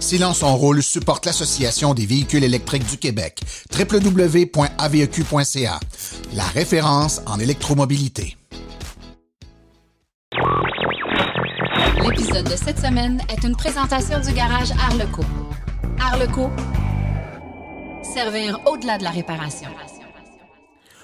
[0.00, 3.42] Silence en rôle supporte l'Association des véhicules électriques du Québec,
[3.78, 5.80] www.aveq.ca,
[6.34, 8.38] la référence en électromobilité.
[12.02, 15.22] L'épisode de cette semaine est une présentation du garage Arleco.
[16.00, 16.50] Arleco,
[18.02, 19.68] servir au-delà de la réparation.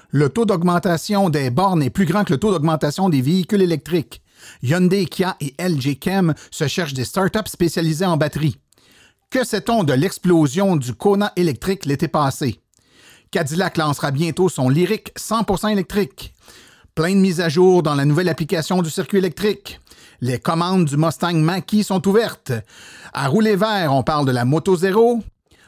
[0.09, 4.23] Le taux d'augmentation des bornes est plus grand que le taux d'augmentation des véhicules électriques.
[4.63, 8.59] Hyundai, Kia et LG Chem se cherchent des startups spécialisées en batterie.
[9.29, 12.61] Que sait-on de l'explosion du Kona électrique l'été passé?
[13.29, 16.33] Cadillac lancera bientôt son Lyric 100% électrique.
[16.95, 19.81] Plein de mises à jour dans la nouvelle application du circuit électrique.
[20.21, 22.53] Les commandes du Mustang Mach-E sont ouvertes.
[23.11, 25.21] À rouler vert, on parle de la Moto Zéro.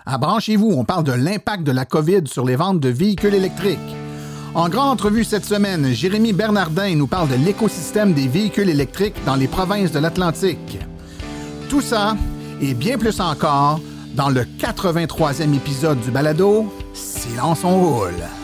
[0.05, 3.77] À Branchez-vous, on parle de l'impact de la COVID sur les ventes de véhicules électriques.
[4.55, 9.35] En grande entrevue cette semaine, Jérémy Bernardin nous parle de l'écosystème des véhicules électriques dans
[9.35, 10.79] les provinces de l'Atlantique.
[11.67, 12.15] Tout ça
[12.61, 13.79] et bien plus encore
[14.15, 18.38] dans le 83e épisode du balado Silence on roule.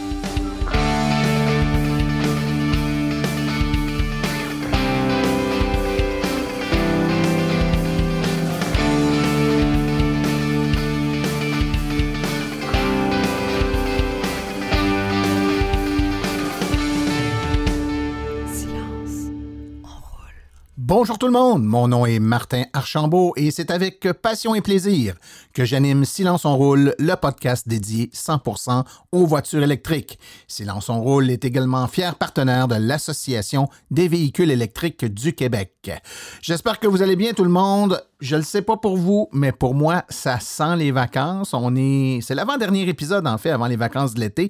[20.98, 25.16] Bonjour tout le monde, mon nom est Martin Archambault et c'est avec passion et plaisir
[25.54, 30.18] que j'anime Silence on roule, le podcast dédié 100% aux voitures électriques.
[30.48, 35.92] Silence on roule est également fier partenaire de l'Association des véhicules électriques du Québec.
[36.42, 38.02] J'espère que vous allez bien tout le monde.
[38.22, 41.54] Je ne le sais pas pour vous, mais pour moi, ça sent les vacances.
[41.54, 44.50] On est, c'est l'avant-dernier épisode en fait avant les vacances de l'été.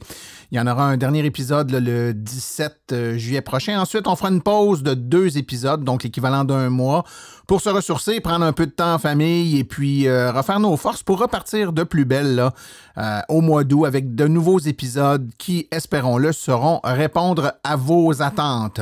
[0.51, 3.79] Il y en aura un dernier épisode le 17 euh, juillet prochain.
[3.79, 7.03] Ensuite, on fera une pause de deux épisodes, donc l'équivalent d'un mois,
[7.47, 10.75] pour se ressourcer, prendre un peu de temps en famille et puis euh, refaire nos
[10.77, 12.53] forces pour repartir de plus belle là,
[12.97, 18.81] euh, au mois d'août avec de nouveaux épisodes qui, espérons-le, seront répondre à vos attentes.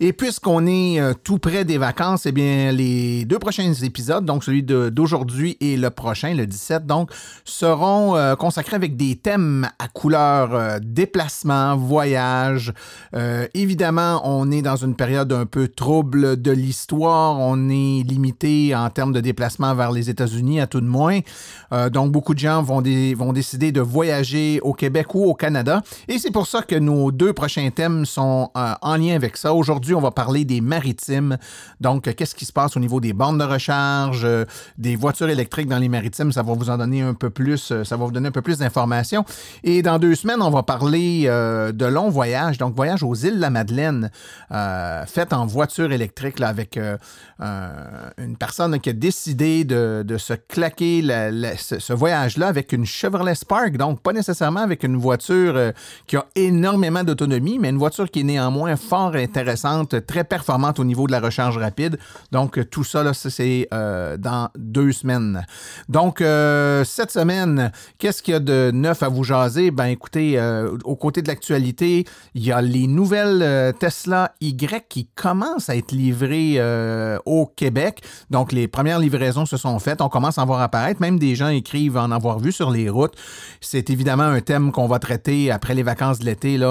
[0.00, 4.44] Et puisqu'on est euh, tout près des vacances, eh bien, les deux prochains épisodes, donc
[4.44, 7.10] celui d'aujourd'hui et le prochain, le 17, donc,
[7.44, 12.72] seront consacrés avec des thèmes à couleur déplacement, voyage.
[13.54, 17.38] évidemment, on est dans une période un peu trouble de l'histoire.
[17.38, 21.20] On est limité en termes de déplacement vers les États-Unis, à tout de moins.
[21.92, 22.82] donc, beaucoup de gens vont,
[23.16, 25.82] vont décider de voyager au Québec ou au Canada.
[26.08, 29.52] Et c'est pour ça que nos deux prochains thèmes sont en lien avec ça.
[29.52, 31.36] Aujourd'hui, on va parler des maritimes.
[31.80, 34.44] Donc, qu'est-ce qui se passe au niveau des bornes de recharge, euh,
[34.76, 36.32] des voitures électriques dans les maritimes?
[36.32, 38.42] Ça va vous en donner un peu plus, euh, ça va vous donner un peu
[38.42, 39.24] plus d'informations.
[39.64, 43.36] Et dans deux semaines, on va parler euh, de longs voyages, donc voyage aux îles
[43.36, 44.10] de la Madeleine,
[45.06, 46.78] fait en voiture électrique avec
[48.18, 51.02] une personne qui a décidé de, se claquer
[51.56, 55.72] ce, voyage-là avec une Chevrolet Spark, donc pas nécessairement avec une voiture
[56.06, 60.84] qui a énormément d'autonomie, mais une voiture qui est néanmoins fort intéressante très performante au
[60.84, 61.98] niveau de la recharge rapide.
[62.32, 65.44] Donc, tout ça, c'est euh, dans deux semaines.
[65.88, 69.70] Donc, euh, cette semaine, qu'est-ce qu'il y a de neuf à vous jaser?
[69.70, 75.08] Ben, écoutez, euh, aux côtés de l'actualité, il y a les nouvelles Tesla Y qui
[75.14, 76.58] commencent à être livrées
[77.24, 77.67] au Québec.
[78.30, 80.00] Donc, les premières livraisons se sont faites.
[80.00, 81.00] On commence à en voir apparaître.
[81.00, 83.14] Même des gens écrivent en avoir vu sur les routes.
[83.60, 86.68] C'est évidemment un thème qu'on va traiter après les vacances de l'été, là,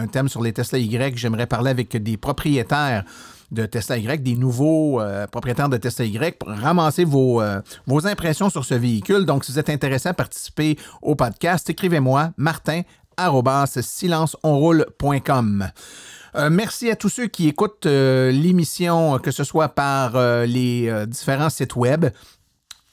[0.00, 1.16] un thème sur les Tesla Y.
[1.16, 3.04] J'aimerais parler avec des propriétaires
[3.50, 8.06] de Tesla Y, des nouveaux euh, propriétaires de Tesla Y, pour ramasser vos, euh, vos
[8.06, 9.24] impressions sur ce véhicule.
[9.24, 12.82] Donc, si vous êtes intéressé à participer au podcast, écrivez-moi martin
[13.80, 15.70] silenceonroule.com.
[16.34, 21.76] Euh, merci à tous ceux qui écoutent l'émission, que ce soit par les différents sites
[21.76, 22.06] web.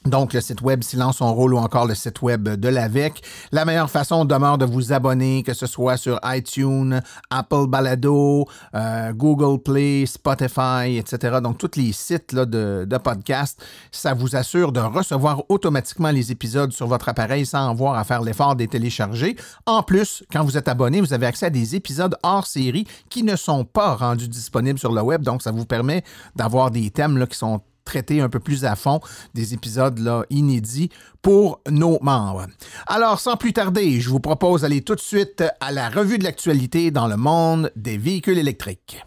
[0.06, 3.22] Donc, le site web Silence on roule ou encore le site web de l'AVEC.
[3.50, 7.00] La meilleure façon demeure de vous abonner, que ce soit sur iTunes,
[7.30, 11.38] Apple Balado, euh, Google Play, Spotify, etc.
[11.42, 13.64] Donc, tous les sites de, de podcast.
[13.90, 18.22] Ça vous assure de recevoir automatiquement les épisodes sur votre appareil sans avoir à faire
[18.22, 19.36] l'effort de les télécharger.
[19.66, 23.22] En plus, quand vous êtes abonné, vous avez accès à des épisodes hors série qui
[23.22, 25.22] ne sont pas rendus disponibles sur le web.
[25.22, 26.04] Donc, ça vous permet
[26.36, 29.00] d'avoir des thèmes qui sont traiter un peu plus à fond
[29.32, 30.90] des épisodes là, inédits
[31.22, 32.46] pour nos membres.
[32.86, 36.24] Alors, sans plus tarder, je vous propose d'aller tout de suite à la revue de
[36.24, 39.02] l'actualité dans le monde des véhicules électriques.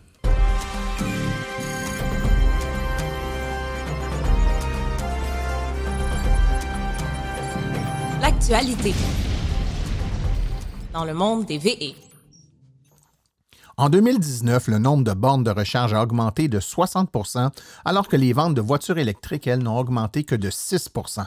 [8.21, 8.93] L'actualité
[10.93, 12.08] dans le monde des VE.
[13.81, 17.49] En 2019, le nombre de bornes de recharge a augmenté de 60%
[17.85, 21.23] alors que les ventes de voitures électriques, elles, n'ont augmenté que de 6%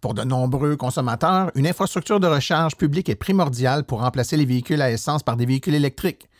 [0.00, 4.80] Pour de nombreux consommateurs, une infrastructure de recharge publique est primordiale pour remplacer les véhicules
[4.80, 6.30] à essence par des véhicules électriques.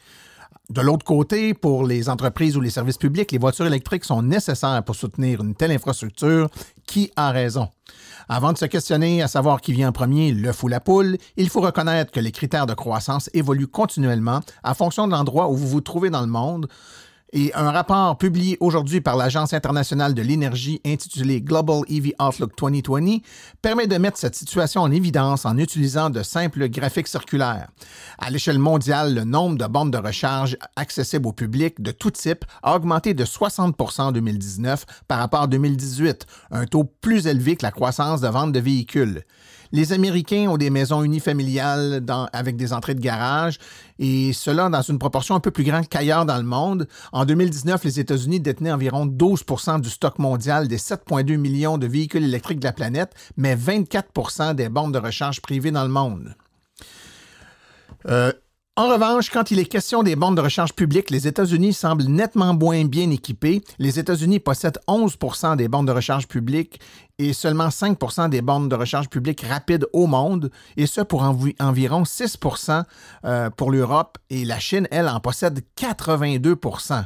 [0.73, 4.83] De l'autre côté, pour les entreprises ou les services publics, les voitures électriques sont nécessaires
[4.83, 6.49] pour soutenir une telle infrastructure.
[6.87, 7.69] Qui a raison?
[8.27, 11.51] Avant de se questionner à savoir qui vient en premier, l'œuf ou la poule, il
[11.51, 15.69] faut reconnaître que les critères de croissance évoluent continuellement à fonction de l'endroit où vous
[15.69, 16.69] vous trouvez dans le monde.
[17.35, 23.21] Et un rapport publié aujourd'hui par l'Agence internationale de l'énergie intitulé Global EV Outlook 2020
[23.63, 27.71] permet de mettre cette situation en évidence en utilisant de simples graphiques circulaires.
[28.19, 32.45] À l'échelle mondiale, le nombre de bornes de recharge accessibles au public de tout type
[32.63, 37.65] a augmenté de 60% en 2019 par rapport à 2018, un taux plus élevé que
[37.65, 39.23] la croissance de vente de véhicules.
[39.73, 43.59] Les Américains ont des maisons unifamiliales avec des entrées de garage,
[43.99, 46.87] et cela dans une proportion un peu plus grande qu'ailleurs dans le monde.
[47.13, 52.25] En 2019, les États-Unis détenaient environ 12% du stock mondial des 7,2 millions de véhicules
[52.25, 56.35] électriques de la planète, mais 24% des bornes de recharge privées dans le monde.
[58.09, 58.33] Euh,
[58.75, 62.55] en revanche, quand il est question des bornes de recharge publiques, les États-Unis semblent nettement
[62.55, 63.63] moins bien équipés.
[63.79, 66.81] Les États-Unis possèdent 11% des bornes de recharge publiques
[67.19, 72.05] et seulement 5% des bornes de recharge publiques rapides au monde, et ce pour environ
[72.05, 72.85] 6%
[73.27, 77.05] euh, pour l'Europe, et la Chine, elle, en possède 82%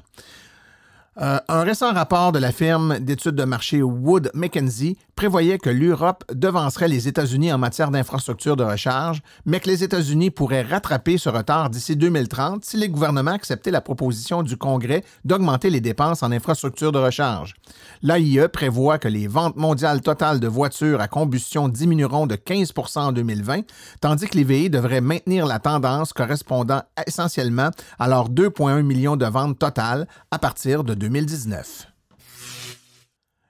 [1.19, 6.25] euh, un récent rapport de la firme d'études de marché Wood Mackenzie prévoyait que l'Europe
[6.31, 11.31] devancerait les États-Unis en matière d'infrastructure de recharge, mais que les États-Unis pourraient rattraper ce
[11.31, 16.31] retard d'ici 2030 si les gouvernements acceptaient la proposition du Congrès d'augmenter les dépenses en
[16.31, 17.55] infrastructure de recharge.
[18.03, 23.13] L'AIE prévoit que les ventes mondiales totales de voitures à combustion diminueront de 15% en
[23.13, 23.63] 2020,
[24.03, 29.25] tandis que les VI devraient maintenir la tendance correspondant essentiellement à leurs 2,1 millions de
[29.25, 31.96] ventes totales à partir de 2019.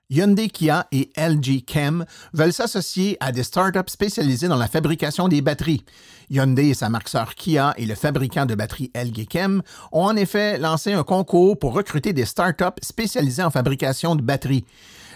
[0.08, 5.41] Hyundai Kia et LG Chem veulent s'associer à des startups spécialisées dans la fabrication des
[5.41, 5.85] batteries.
[6.31, 10.58] Hyundai et sa marque Kia et le fabricant de batteries LG Chem ont en effet
[10.58, 14.64] lancé un concours pour recruter des startups spécialisées en fabrication de batteries.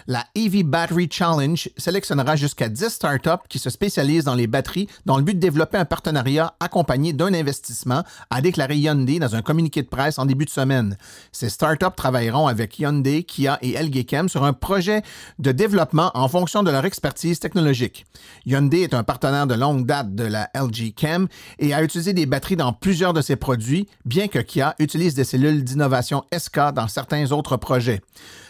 [0.07, 5.17] La EV Battery Challenge sélectionnera jusqu'à 10 startups qui se spécialisent dans les batteries dans
[5.17, 9.81] le but de développer un partenariat accompagné d'un investissement, a déclaré Hyundai dans un communiqué
[9.81, 10.97] de presse en début de semaine.
[11.31, 15.01] Ces startups travailleront avec Hyundai, Kia et LG Chem sur un projet
[15.39, 18.05] de développement en fonction de leur expertise technologique.
[18.45, 21.27] Hyundai est un partenaire de longue date de la LG Chem
[21.59, 25.23] et a utilisé des batteries dans plusieurs de ses produits, bien que Kia utilise des
[25.23, 28.01] cellules d'innovation SK dans certains autres projets.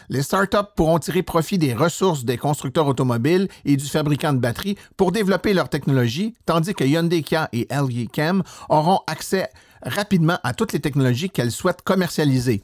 [0.08, 4.76] Les startups pourront tirer profit des ressources des constructeurs automobiles et du fabricant de batteries
[4.96, 9.48] pour développer leur technologie, tandis que Hyundai Kia et LG Chem auront accès
[9.82, 12.62] rapidement à toutes les technologies qu'elles souhaitent commercialiser.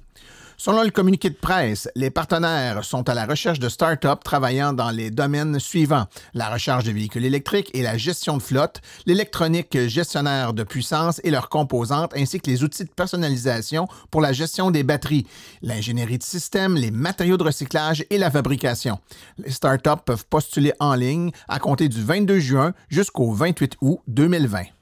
[0.60, 4.90] Selon le communiqué de presse, les partenaires sont à la recherche de start-up travaillant dans
[4.90, 10.54] les domaines suivants la recharge de véhicules électriques et la gestion de flotte, l'électronique gestionnaire
[10.54, 14.82] de puissance et leurs composantes, ainsi que les outils de personnalisation pour la gestion des
[14.82, 15.28] batteries,
[15.62, 18.98] l'ingénierie de système, les matériaux de recyclage et la fabrication.
[19.38, 24.77] Les start-up peuvent postuler en ligne à compter du 22 juin jusqu'au 28 août 2020.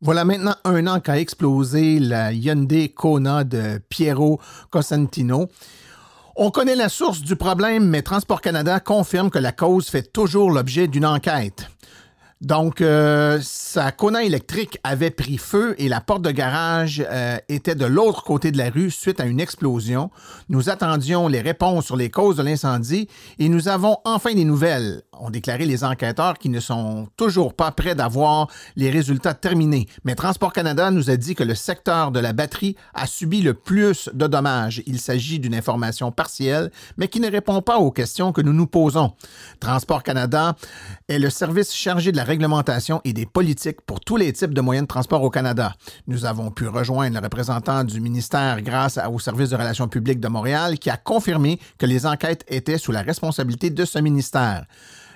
[0.00, 4.40] Voilà maintenant un an qu'a explosé la Hyundai Kona de Piero
[4.70, 5.48] Cosentino.
[6.36, 10.52] On connaît la source du problème, mais Transport Canada confirme que la cause fait toujours
[10.52, 11.68] l'objet d'une enquête.
[12.40, 17.74] Donc, euh, sa Kona électrique avait pris feu et la porte de garage euh, était
[17.74, 20.12] de l'autre côté de la rue suite à une explosion.
[20.48, 23.08] Nous attendions les réponses sur les causes de l'incendie
[23.40, 27.72] et nous avons enfin des nouvelles, ont déclaré les enquêteurs qui ne sont toujours pas
[27.72, 29.88] prêts d'avoir les résultats terminés.
[30.04, 33.54] Mais Transport Canada nous a dit que le secteur de la batterie a subi le
[33.54, 34.80] plus de dommages.
[34.86, 38.68] Il s'agit d'une information partielle, mais qui ne répond pas aux questions que nous nous
[38.68, 39.12] posons.
[39.58, 40.54] Transport Canada
[41.08, 44.60] est le service chargé de la réglementation et des politiques pour tous les types de
[44.60, 45.72] moyens de transport au Canada.
[46.06, 50.28] Nous avons pu rejoindre le représentant du ministère grâce au service de relations publiques de
[50.28, 54.66] Montréal qui a confirmé que les enquêtes étaient sous la responsabilité de ce ministère.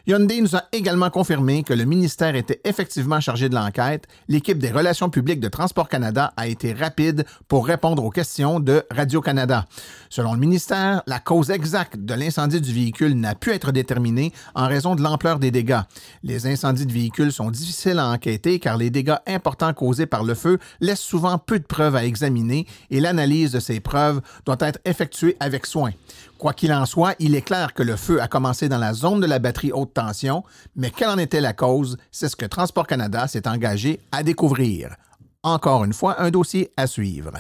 [0.04, 4.09] Hyundai nous a également confirmé que le ministère était effectivement chargé de l'enquête.
[4.26, 8.83] L'équipe des relations publiques de Transport Canada a été rapide pour répondre aux questions de
[8.90, 9.64] Radio-Canada.
[10.12, 14.69] Selon le ministère, la cause exacte de l'incendie du véhicule n'a pu être déterminée en
[14.69, 15.81] raison de l'ampleur des dégâts.
[16.23, 20.35] Les incendies de véhicules sont difficiles à enquêter car les dégâts importants causés par le
[20.35, 24.81] feu laissent souvent peu de preuves à examiner et l'analyse de ces preuves doit être
[24.85, 25.92] effectuée avec soin.
[26.37, 29.21] Quoi qu'il en soit, il est clair que le feu a commencé dans la zone
[29.21, 30.45] de la batterie haute tension,
[30.76, 34.95] mais quelle en était la cause, c'est ce que Transport Canada s'est engagé à découvrir.
[35.42, 37.33] Encore une fois, un dossier à suivre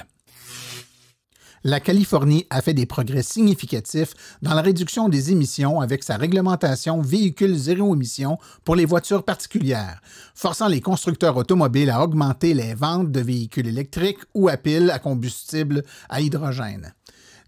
[1.64, 7.00] la Californie a fait des progrès significatifs dans la réduction des émissions avec sa réglementation
[7.00, 10.00] véhicules zéro émission pour les voitures particulières,
[10.34, 14.98] forçant les constructeurs automobiles à augmenter les ventes de véhicules électriques ou à piles à
[14.98, 16.94] combustible à hydrogène.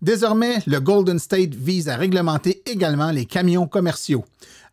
[0.02, 4.24] Désormais, le Golden State vise à réglementer également les camions commerciaux.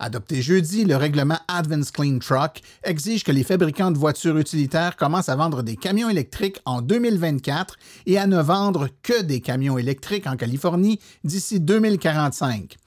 [0.04, 5.30] Adopté jeudi, le règlement Advanced Clean Truck exige que les fabricants de voitures utilitaires commencent
[5.30, 7.78] à vendre des camions électriques en 2024
[8.08, 12.78] et à ne vendre que des camions électriques en Californie d'ici 2045.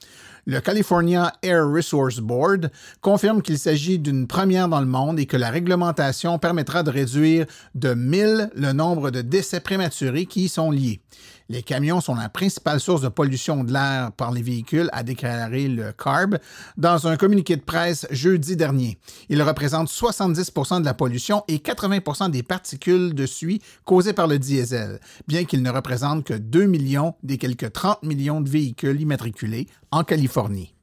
[0.45, 2.69] Le California Air Resource Board
[2.99, 7.45] confirme qu'il s'agit d'une première dans le monde et que la réglementation permettra de réduire
[7.75, 10.99] de 1000 le nombre de décès prématurés qui y sont liés.
[11.47, 15.67] Les camions sont la principale source de pollution de l'air par les véhicules, a déclaré
[15.67, 16.37] le CARB
[16.75, 18.97] dans un communiqué de presse jeudi dernier.
[19.29, 24.39] Ils représentent 70% de la pollution et 80% des particules de suie causées par le
[24.39, 29.67] diesel, bien qu'ils ne représentent que 2 millions des quelques 30 millions de véhicules immatriculés
[29.91, 30.73] en Californie.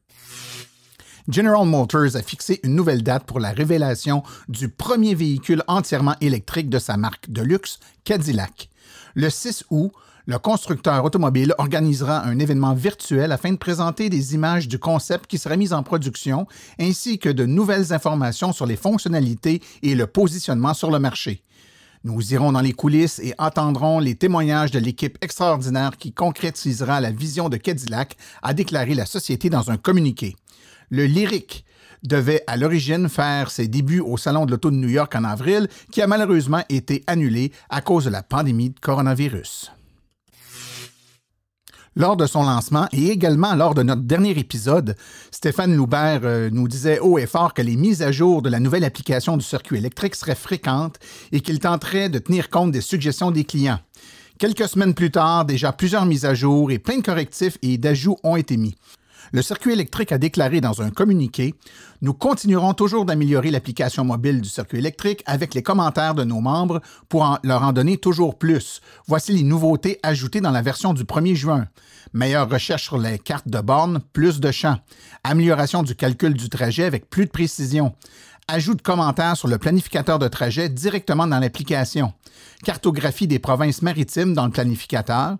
[1.28, 6.68] General Motors a fixé une nouvelle date pour la révélation du premier véhicule entièrement électrique
[6.68, 8.70] de sa marque de luxe, Cadillac.
[9.14, 9.92] Le 6 août,
[10.26, 15.38] le constructeur automobile organisera un événement virtuel afin de présenter des images du concept qui
[15.38, 16.46] sera mis en production,
[16.78, 21.42] ainsi que de nouvelles informations sur les fonctionnalités et le positionnement sur le marché.
[22.04, 27.10] Nous irons dans les coulisses et attendrons les témoignages de l'équipe extraordinaire qui concrétisera la
[27.12, 30.36] vision de Cadillac, a déclaré la société dans un communiqué.
[30.90, 31.64] Le Lyric
[32.02, 35.68] devait à l'origine faire ses débuts au Salon de l'Auto de New York en avril,
[35.92, 39.72] qui a malheureusement été annulé à cause de la pandémie de coronavirus.
[41.94, 44.96] Lors de son lancement et également lors de notre dernier épisode,
[45.30, 48.60] Stéphane Loubert euh, nous disait haut et fort que les mises à jour de la
[48.60, 50.98] nouvelle application du circuit électrique seraient fréquentes
[51.32, 53.78] et qu'il tenterait de tenir compte des suggestions des clients.
[54.38, 58.16] Quelques semaines plus tard, déjà plusieurs mises à jour et plein de correctifs et d'ajouts
[58.22, 58.74] ont été mis.
[59.34, 61.54] Le circuit électrique a déclaré dans un communiqué
[62.02, 66.82] Nous continuerons toujours d'améliorer l'application mobile du circuit électrique avec les commentaires de nos membres
[67.08, 68.82] pour leur en donner toujours plus.
[69.06, 71.66] Voici les nouveautés ajoutées dans la version du 1er juin.
[72.12, 74.78] Meilleure recherche sur les cartes de borne, plus de champs.
[75.24, 77.94] Amélioration du calcul du trajet avec plus de précision
[78.48, 82.12] ajout de commentaires sur le planificateur de trajet directement dans l'application,
[82.64, 85.36] cartographie des provinces maritimes dans le planificateur,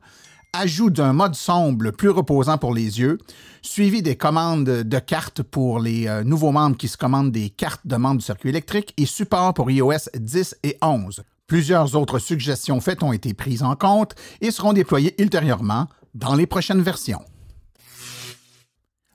[0.55, 3.17] ajout d'un mode sombre plus reposant pour les yeux,
[3.63, 7.87] suivi des commandes de cartes pour les euh, nouveaux membres qui se commandent des cartes
[7.87, 11.23] de membres du circuit électrique et support pour iOS 10 et 11.
[11.47, 16.47] Plusieurs autres suggestions faites ont été prises en compte et seront déployées ultérieurement dans les
[16.47, 17.23] prochaines versions.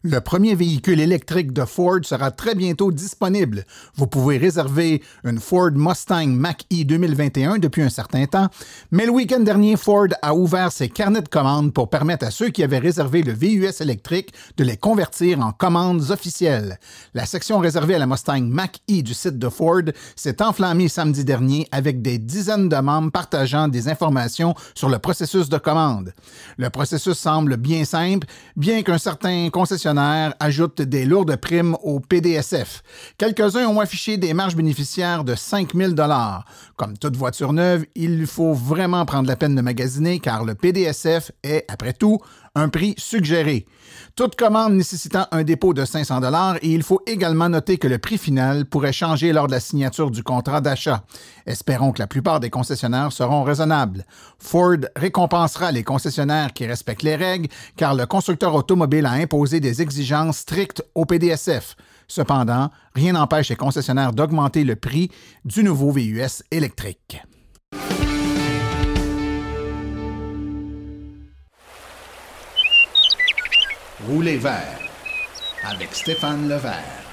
[0.03, 3.65] Le premier véhicule électrique de Ford sera très bientôt disponible.
[3.95, 8.47] Vous pouvez réserver une Ford Mustang Mach-E 2021 depuis un certain temps,
[8.91, 12.49] mais le week-end dernier, Ford a ouvert ses carnets de commandes pour permettre à ceux
[12.49, 16.77] qui avaient réservé le VUS électrique de les convertir en commandes officielles.
[17.15, 19.81] La section réservée à la Mustang Mach-E du site de Ford
[20.15, 25.49] s'est enflammée samedi dernier avec des dizaines de membres partageant des informations sur le processus
[25.49, 26.13] de commande.
[26.57, 29.86] Le processus semble bien simple, bien qu'un certain concessionnaire
[30.39, 32.81] ajoute des lourdes primes au PDSF.
[33.17, 35.93] Quelques-uns ont affiché des marges bénéficiaires de 5 000
[36.75, 41.31] Comme toute voiture neuve, il faut vraiment prendre la peine de magasiner car le PDSF
[41.43, 42.19] est, après tout,
[42.57, 43.65] un prix suggéré.
[44.15, 47.99] Toute commande nécessitant un dépôt de 500 dollars et il faut également noter que le
[47.99, 51.03] prix final pourrait changer lors de la signature du contrat d'achat.
[51.45, 54.05] Espérons que la plupart des concessionnaires seront raisonnables.
[54.39, 59.83] Ford récompensera les concessionnaires qui respectent les règles car le constructeur automobile a imposé des
[59.83, 61.75] exigences strictes au PDSF.
[62.07, 65.11] Cependant, rien n'empêche les concessionnaires d'augmenter le prix
[65.45, 67.21] du nouveau VUS électrique.
[74.07, 74.79] Rouler vert
[75.69, 77.03] avec Stéphane Levert.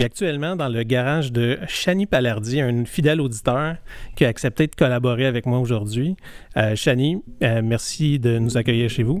[0.00, 3.76] Actuellement, dans le garage de Chani Palardi, un fidèle auditeur
[4.14, 6.16] qui a accepté de collaborer avec moi aujourd'hui.
[6.56, 9.20] Euh, Chani, euh, merci de nous accueillir chez vous.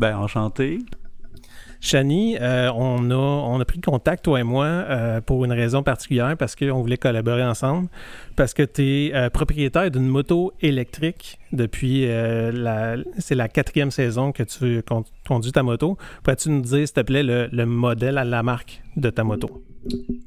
[0.00, 0.78] Ben, enchanté.
[1.82, 6.54] Chani, euh, on, a, pris contact, toi et moi, euh, pour une raison particulière, parce
[6.54, 7.88] qu'on voulait collaborer ensemble,
[8.36, 12.96] parce que tu es euh, propriétaire d'une moto électrique depuis la...
[13.18, 14.80] C'est la quatrième saison que tu
[15.26, 15.98] conduis ta moto.
[16.22, 19.64] Pourrais-tu nous dire, s'il te plaît, le, modèle à la marque de ta moto?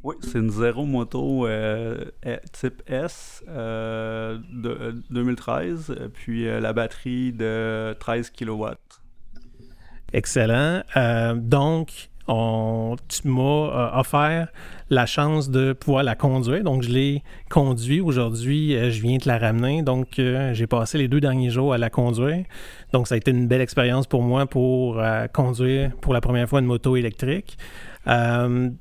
[0.03, 1.47] Oui, c'est une zéro moto
[2.51, 8.65] type S de 2013, puis la batterie de 13 kW.
[10.15, 10.81] Excellent.
[10.95, 14.47] Euh, donc, on, tu m'as euh, offert
[14.89, 16.63] la chance de pouvoir la conduire.
[16.63, 17.99] Donc, je l'ai conduit.
[17.99, 19.81] Aujourd'hui, euh, je viens te la ramener.
[19.81, 22.45] Donc, j'ai passé les deux derniers jours à la conduire.
[22.93, 25.01] Donc, ça a été une belle expérience pour moi pour
[25.33, 27.57] conduire pour la première fois une moto électrique.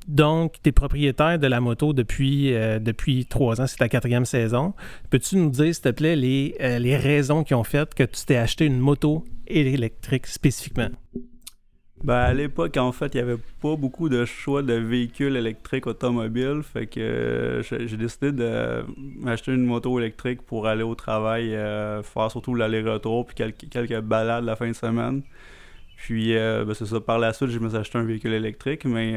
[0.06, 4.72] donc, tu es propriétaire de la moto depuis, trois ans, c'est ta quatrième saison.
[5.10, 8.36] Peux-tu nous dire, s'il te plaît, les, les raisons qui ont fait que tu t'es
[8.36, 10.90] acheté une moto électrique spécifiquement?
[12.04, 15.86] Ben, à l'époque, en fait, il n'y avait pas beaucoup de choix de véhicules électriques
[15.86, 16.60] automobiles.
[16.62, 18.84] Fait que euh, j'ai décidé de
[19.18, 24.44] m'acheter une moto électrique pour aller au travail, euh, faire surtout l'aller-retour, puis quelques, balades
[24.44, 25.22] la fin de semaine.
[25.96, 27.00] Puis, euh, ben, c'est ça.
[27.00, 29.14] Par la suite, je me suis acheté un véhicule électrique, mais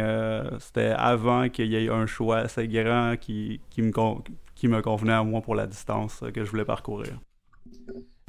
[0.60, 5.56] c'était avant qu'il y ait un choix assez grand qui me convenait à moi pour
[5.56, 7.20] la distance que je voulais parcourir.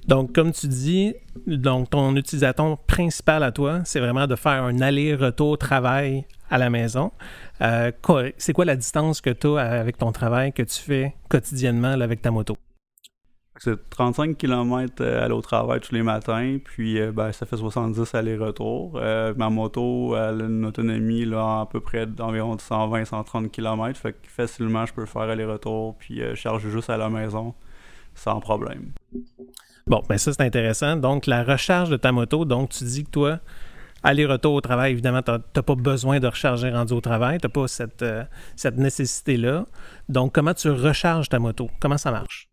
[0.09, 1.15] Donc, comme tu dis,
[1.47, 6.71] donc ton utilisateur principal à toi, c'est vraiment de faire un aller-retour travail à la
[6.71, 7.13] maison.
[7.61, 7.93] Euh,
[8.39, 12.23] c'est quoi la distance que tu as avec ton travail que tu fais quotidiennement avec
[12.23, 12.57] ta moto?
[13.59, 17.59] C'est 35 km à aller au travail tous les matins, puis euh, ben, ça fait
[17.59, 18.93] 70 aller-retour.
[18.95, 24.29] Euh, ma moto a une autonomie là, à peu près d'environ 120-130 km, fait que
[24.29, 27.53] facilement je peux faire aller-retour, puis charger juste à la maison
[28.15, 28.93] sans problème.
[29.89, 30.97] Bon, ben ça, c'est intéressant.
[30.97, 33.39] Donc, la recharge de ta moto, donc tu dis que toi,
[34.03, 37.51] aller-retour au travail, évidemment, tu n'as pas besoin de recharger rendu au travail, tu n'as
[37.51, 39.65] pas cette, euh, cette nécessité-là.
[40.11, 41.71] Donc, comment tu recharges ta moto?
[41.81, 42.48] Comment ça marche?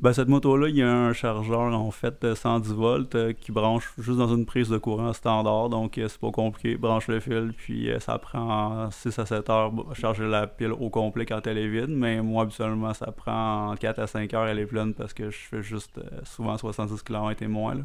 [0.00, 3.52] Ben, cette moto-là, il y a un chargeur en fait de 110 volts euh, qui
[3.52, 5.68] branche juste dans une prise de courant standard.
[5.68, 6.76] Donc, euh, c'est pas compliqué.
[6.76, 10.88] Branche le fil, puis euh, ça prend 6 à 7 heures charger la pile au
[10.88, 11.90] complet quand elle est vide.
[11.90, 15.36] Mais moi, habituellement, ça prend 4 à 5 heures, elle est pleine parce que je
[15.38, 17.76] fais juste souvent 70 km et moins.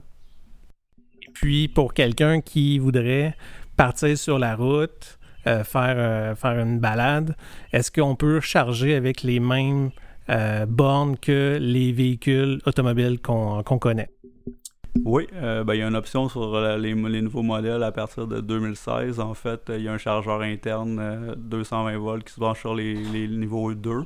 [1.22, 3.36] Et puis, pour quelqu'un qui voudrait
[3.75, 7.36] partir sur la route, faire, faire une balade,
[7.74, 9.91] est-ce qu'on peut charger avec les mêmes
[10.30, 10.66] euh,
[11.22, 14.10] que les véhicules automobiles qu'on connaît.
[15.06, 18.42] Oui, euh, ben, il y a une option sur les, nouveaux modèles à partir de
[18.42, 19.20] 2016.
[19.20, 22.76] En fait, il y a un chargeur interne 220 euh, volts qui se branche sur
[22.76, 24.04] les, niveaux 2.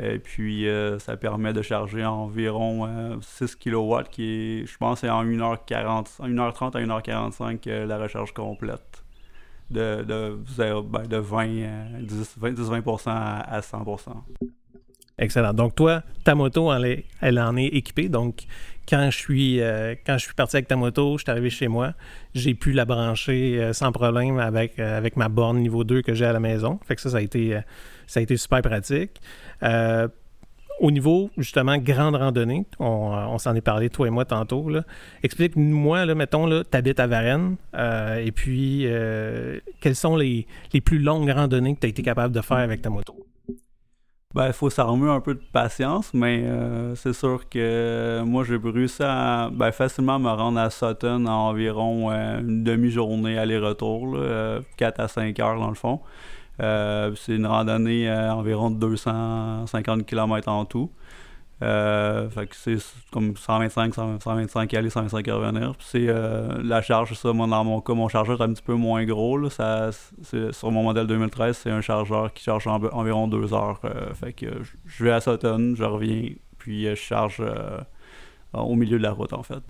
[0.00, 0.64] Et puis,
[1.00, 6.76] ça permet de charger environ 6 kW, qui est, je pense, c'est en 1h40, 1h30
[6.76, 9.02] à 1h45 la recharge complète.
[9.70, 10.38] De, de,
[10.82, 11.46] ben, de 20,
[12.04, 14.22] 10-20% à 100%.
[15.18, 15.52] Excellent.
[15.52, 18.08] Donc, toi, ta moto, elle, en est équipée.
[18.08, 18.44] Donc,
[18.88, 21.68] quand je suis euh, quand je suis parti avec ta moto, je suis arrivé chez
[21.68, 21.92] moi,
[22.34, 26.14] j'ai pu la brancher euh, sans problème avec, euh, avec ma borne niveau 2 que
[26.14, 26.78] j'ai à la maison.
[26.86, 29.20] Fait que ça, ça a été, super pratique.
[30.80, 34.70] au niveau, justement, grande randonnée, on, s'en est parlé, toi et moi, tantôt.
[35.24, 38.86] Explique-moi, là, mettons, tu habites à Varennes, et puis,
[39.80, 40.46] quelles sont les
[40.84, 43.27] plus longues randonnées que tu as été capable de faire avec ta moto?
[44.34, 48.58] Ben, il faut s'armer un peu de patience, mais euh, c'est sûr que moi, j'ai
[48.62, 54.18] réussi à ben, facilement me rendre à Sutton en environ euh, une demi-journée aller-retour,
[54.76, 56.00] 4 à 5 heures dans le fond.
[56.60, 60.90] Euh, c'est une randonnée environ de 250 km en tout.
[61.60, 62.78] Euh, fait que c'est
[63.10, 65.74] comme 125, 125 aller, 125 revenir.
[65.76, 68.62] Puis c'est euh, la charge, ça, moi, dans mon cas, mon chargeur est un petit
[68.62, 69.36] peu moins gros.
[69.38, 69.90] Là, ça,
[70.52, 73.80] sur mon modèle 2013, c'est un chargeur qui charge environ 2 heures.
[73.84, 74.46] Euh, fait que
[74.84, 77.42] je vais à Sutton, je reviens, puis je charge
[78.52, 79.62] au milieu de la route, en fait.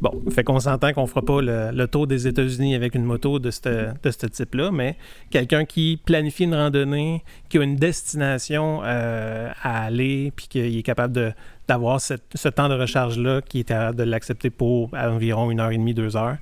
[0.00, 3.50] Bon, fait qu'on s'entend qu'on fera pas le, tour des États-Unis avec une moto de
[3.50, 4.96] ce type-là, mais
[5.30, 10.82] quelqu'un qui planifie une randonnée, qui a une destination euh, à aller, puis qui est
[10.82, 11.34] capable
[11.68, 15.78] d'avoir ce temps de recharge-là, qui est capable de l'accepter pour environ une heure et
[15.78, 16.38] demie, deux heures,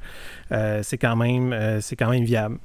[0.52, 2.58] euh, c'est quand, même, euh, quand même viable.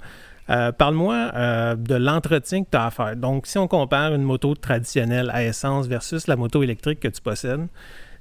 [0.48, 3.16] Parle-moi de l'entretien que tu as à faire.
[3.16, 7.20] Donc, si on compare une moto traditionnelle à essence versus la moto électrique que tu
[7.20, 7.68] possèdes,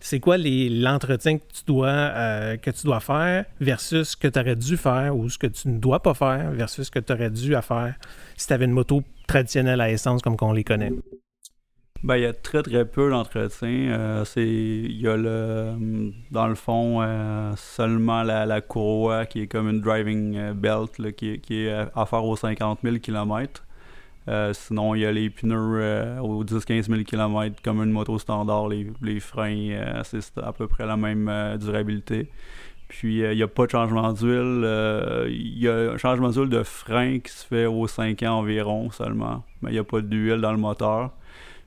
[0.05, 4.39] c'est quoi l'entretien que, tu dois, euh, que tu dois faire versus ce que tu
[4.39, 7.11] aurais dû faire ou ce que tu ne dois pas faire versus ce que tu
[7.11, 7.95] aurais dû faire
[8.37, 10.93] si tu avais une moto traditionnelle à essence comme qu'on les connaît?
[12.03, 13.69] Ben, il y a très très peu d'entretien.
[13.69, 15.73] Euh, c'est il y a le
[16.31, 21.65] dans le fond euh, seulement la, courroie qui est comme une driving belt qui, qui,
[21.65, 23.65] est à faire aux 50 000 km.
[24.29, 28.19] Euh, sinon, il y a les pneus euh, aux 10-15 000 km comme une moto
[28.19, 28.69] standard.
[28.69, 32.31] Les, freins, euh, c'est à peu près la même durabilité.
[32.89, 34.67] Puis, il n'y a pas de changement d'huile.
[35.29, 38.91] Il y a un changement d'huile de frein qui se fait aux 5 ans environ
[38.91, 39.45] seulement.
[39.63, 41.11] Mais il n'y a pas d'huile dans le moteur.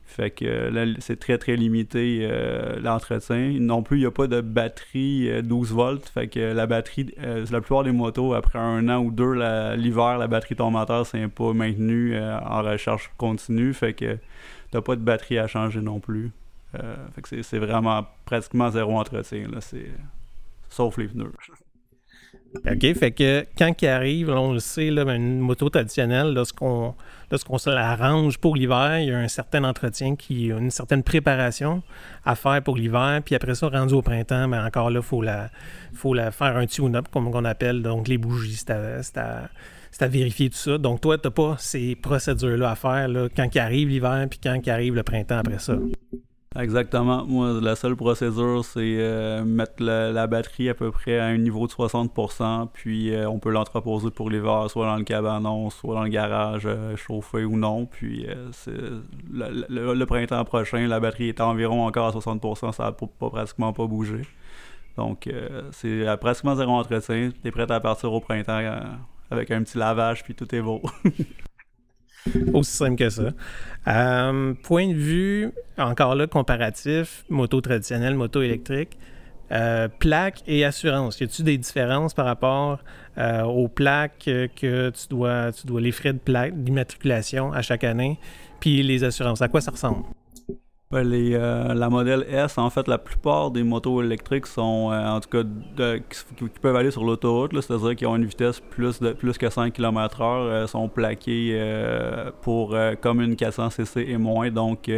[0.08, 3.58] Fait que là, c'est très très limité euh, l'entretien.
[3.60, 6.10] Non plus, il n'y a pas de batterie 12 volts.
[6.10, 9.34] Fait que la batterie, la plupart des motos, après un an ou deux,
[9.76, 13.74] l'hiver, la, batterie de ton moteur, c'est pas maintenu en recherche continue.
[13.74, 14.18] Fait que
[14.72, 16.32] t'as pas de batterie à changer non plus.
[16.72, 19.48] fait que c'est vraiment pratiquement zéro entretien.
[19.52, 19.60] Là.
[20.70, 21.32] Sauf les pneus.
[22.56, 26.96] OK, fait que quand il arrive, on le sait, ben, une moto traditionnelle, lorsqu'on
[27.32, 31.84] lorsqu'on se l'arrange pour l'hiver, il y a un certain entretien, qui, une certaine préparation
[32.26, 33.22] à faire pour l'hiver.
[33.26, 35.50] Puis après ça, rendu au printemps, mais ben, encore là, il faut la,
[35.94, 37.82] faut la faire un tune-up, comme on appelle.
[37.82, 39.50] Donc les bougies, c'est à,
[40.00, 40.78] à, vérifier tout ça.
[40.78, 44.60] Donc toi, tu n'as pas ces procédures-là à faire quand il arrive l'hiver, puis quand
[44.64, 45.78] il arrive le printemps après ça.
[46.56, 47.26] Exactement.
[47.26, 51.68] Moi, la seule procédure, c'est euh, mettre la, batterie à peu près à un niveau
[51.68, 56.04] de 60%, puis euh, on peut l'entreposer pour l'hiver, soit dans le cabanon, soit dans
[56.04, 57.86] le garage, euh, chauffé ou non.
[57.86, 58.26] Puis
[59.32, 63.86] le, printemps prochain, la batterie est environ encore à 60%, ça n'a pas, pratiquement pas
[63.86, 64.22] bougé.
[64.96, 65.30] Donc,
[65.72, 67.30] c'est pratiquement zéro entretien.
[67.44, 68.62] Tu es prêt à partir au printemps
[69.30, 70.82] avec un petit lavage, puis tout est beau.
[72.54, 73.32] Aussi simple que ça.
[73.88, 78.98] Euh, point de vue, encore là, comparatif, moto traditionnelle, moto électrique,
[79.52, 81.20] euh, plaques et assurance.
[81.20, 82.80] Y a-t-il des différences par rapport
[83.18, 87.86] euh, aux plaques que tu dois, tu dois, les frais de plaque, d'immatriculation à chaque
[87.86, 88.20] année,
[88.60, 89.42] puis les assurances?
[89.42, 90.04] À quoi ça ressemble?
[90.90, 95.20] Ben, euh, la modèle S, en fait, la plupart des motos électriques sont, euh, en
[95.20, 95.44] tout cas,
[96.00, 99.74] qui, peuvent aller sur l'autoroute, c'est-à-dire qu'ils ont une vitesse plus, de, plus que 5
[99.74, 101.60] km/h, euh, sont plaqués
[102.42, 104.90] pour comme une 400cc et moins, donc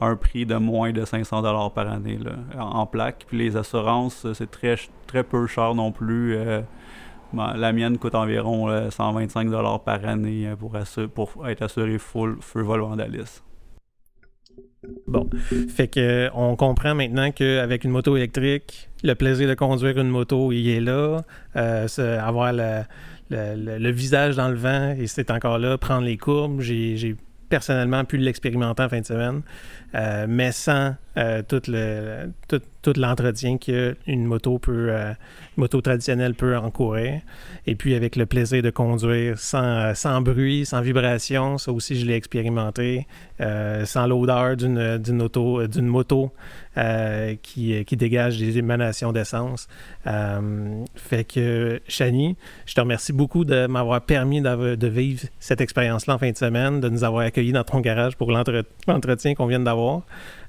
[0.00, 2.18] un prix de moins de 500 par année
[2.58, 3.24] en, plaque.
[3.28, 4.74] Puis les assurances, c'est très,
[5.06, 6.36] très peu cher non plus.
[7.32, 9.48] Ben, la mienne coûte environ 125
[9.84, 13.44] par année pour, être assuré full feu vol vandalisme.
[15.06, 15.28] Bon.
[15.68, 20.52] Fait que on comprend maintenant qu'avec une moto électrique, le plaisir de conduire une moto,
[20.52, 21.22] il est là.
[21.56, 21.86] Euh,
[22.20, 25.78] avoir le, visage dans le vent, et c'est encore là.
[25.78, 26.60] Prendre les courbes.
[26.60, 27.16] J'ai
[27.48, 29.42] personnellement pu l'expérimenter en fin de semaine,
[29.94, 34.90] euh, mais sans euh, tout le tout, l'entretien qu'une moto peut
[35.56, 37.20] moto traditionnelle peut encourir.
[37.66, 42.06] Et puis avec le plaisir de conduire sans, sans bruit, sans vibration, ça aussi je
[42.06, 43.06] l'ai expérimenté,
[43.38, 46.32] sans l'odeur d'une, d'une auto d'une moto
[47.42, 49.68] qui, qui dégage des émanations d'essence.
[50.96, 56.18] fait que Chani, je te remercie beaucoup de m'avoir permis de vivre cette expérience-là en
[56.18, 59.81] fin de semaine, de nous avoir accueillis dans ton garage pour l'entretien qu'on vient d'avoir.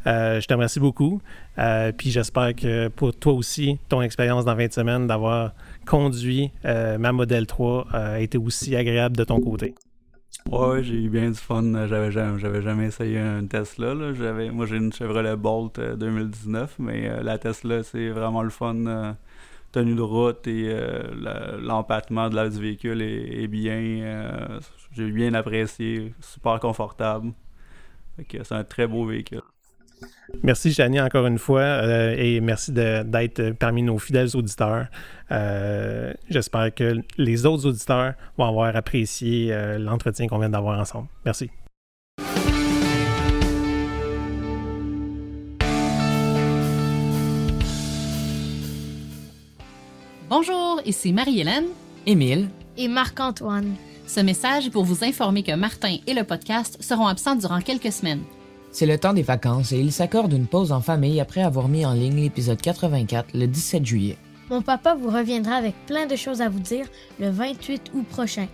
[0.06, 1.22] Euh, je te remercie beaucoup.
[1.58, 5.52] Euh, puis j'espère que pour toi aussi, ton expérience dans 20 semaines d'avoir
[5.86, 9.76] conduit euh, ma Model 3 a été aussi agréable de ton côté.
[10.52, 11.88] Ouais, j'ai eu bien du fun.
[11.88, 13.94] J'avais jamais, jamais essayé un Tesla.
[13.94, 14.12] Là.
[14.52, 19.16] Moi, j'ai une Chevrolet Bolt 2019, mais la Tesla, c'est vraiment le fun
[19.72, 20.76] tenue de route et
[21.62, 24.60] l'empattement de la, du véhicule est, est bien.
[24.92, 27.32] J'ai bien apprécié, super confortable.
[28.18, 29.42] C'est un très beau véhicule.
[30.42, 34.88] Merci, Janie, encore une fois, euh, et merci d'être parmi nos fidèles auditeurs.
[35.32, 41.08] Euh, j'espère que les autres auditeurs vont avoir apprécié euh, l'entretien qu'on vient d'avoir ensemble.
[41.26, 41.50] Merci.
[50.30, 51.68] Bonjour, ici Marie-Hélène,
[52.08, 53.76] Émile et Marc-Antoine.
[54.06, 57.92] Ce message est pour vous informer que Martin et le podcast seront absents durant quelques
[57.92, 58.24] semaines.
[58.72, 61.86] C'est le temps des vacances et il s'accorde une pause en famille après avoir mis
[61.86, 64.18] en ligne l'épisode 84 le 17 juillet.
[64.50, 66.86] Mon papa vous reviendra avec plein de choses à vous dire
[67.20, 68.48] le 28 août prochain.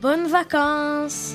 [0.00, 1.34] Bonnes vacances!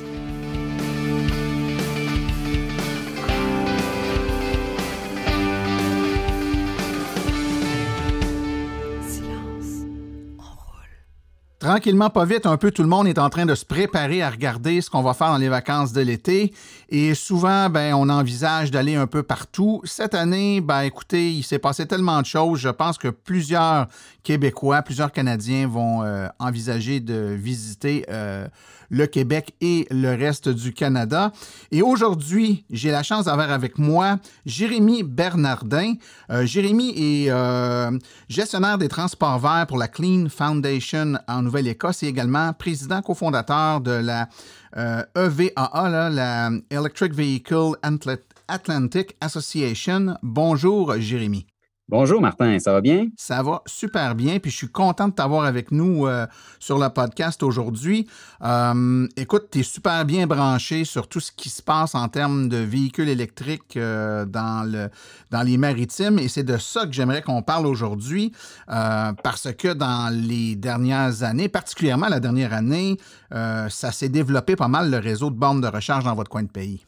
[11.61, 14.31] Tranquillement, pas vite, un peu tout le monde est en train de se préparer à
[14.31, 16.55] regarder ce qu'on va faire dans les vacances de l'été.
[16.89, 19.79] Et souvent, ben, on envisage d'aller un peu partout.
[19.83, 22.57] Cette année, ben, écoutez, il s'est passé tellement de choses.
[22.61, 23.85] Je pense que plusieurs
[24.23, 28.47] Québécois, plusieurs Canadiens vont euh, envisager de visiter euh,
[28.91, 31.31] le Québec et le reste du Canada.
[31.71, 35.93] Et aujourd'hui, j'ai la chance d'avoir avec moi Jérémy Bernardin.
[36.29, 37.97] Euh, Jérémy est euh,
[38.29, 43.91] gestionnaire des transports verts pour la Clean Foundation en Nouvelle-Écosse et également président cofondateur de
[43.91, 44.27] la
[45.15, 47.75] EVAA, euh, e la Electric Vehicle
[48.47, 50.17] Atlantic Association.
[50.21, 51.50] Bonjour, Jérémy.
[51.91, 53.09] Bonjour Martin, ça va bien?
[53.17, 56.25] Ça va super bien, puis je suis content de t'avoir avec nous euh,
[56.57, 58.07] sur le podcast aujourd'hui.
[58.41, 62.47] Euh, écoute, tu es super bien branché sur tout ce qui se passe en termes
[62.47, 64.87] de véhicules électriques euh, dans, le,
[65.31, 68.31] dans les maritimes, et c'est de ça que j'aimerais qu'on parle aujourd'hui,
[68.67, 72.95] parce que dans les dernières années, particulièrement la dernière année,
[73.31, 76.51] ça s'est développé pas mal le réseau de bornes de recharge dans votre coin de
[76.51, 76.85] pays.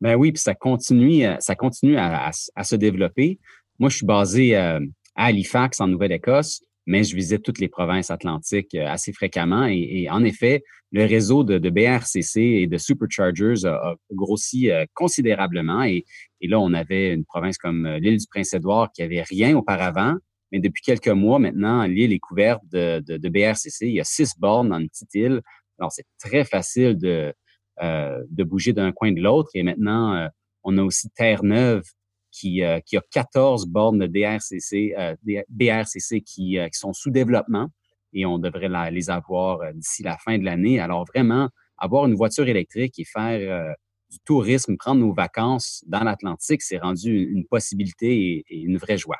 [0.00, 3.40] Ben oui, puis ça continue, ça continue à se développer.
[3.80, 4.78] Moi, je suis basé euh,
[5.16, 9.64] à Halifax, en Nouvelle-Écosse, mais je visite toutes les provinces atlantiques euh, assez fréquemment.
[9.64, 10.62] Et, en effet,
[10.92, 15.82] le réseau de, BRCC et de superchargers a, grossi euh, considérablement.
[15.84, 16.04] Et,
[16.42, 20.14] là, on avait une province comme l'île du Prince-Édouard qui avait rien auparavant.
[20.52, 23.86] Mais depuis quelques mois maintenant, l'île est couverte de, de, BRCC.
[23.86, 25.40] Il y a six bornes dans une petite île.
[25.78, 27.32] Alors, c'est très facile de,
[27.80, 29.48] de bouger d'un coin de l'autre.
[29.54, 30.28] Et maintenant,
[30.64, 31.84] on a aussi Terre-Neuve
[32.30, 35.14] qui, euh, qui a 14 bornes DRCC, euh,
[35.48, 37.68] BRCC qui, euh, qui, sont sous développement
[38.12, 40.80] et on devrait les avoir d'ici la fin de l'année.
[40.80, 43.74] Alors vraiment, avoir une voiture électrique et faire
[44.10, 49.18] du tourisme, prendre nos vacances dans l'Atlantique, c'est rendu une possibilité et une vraie joie.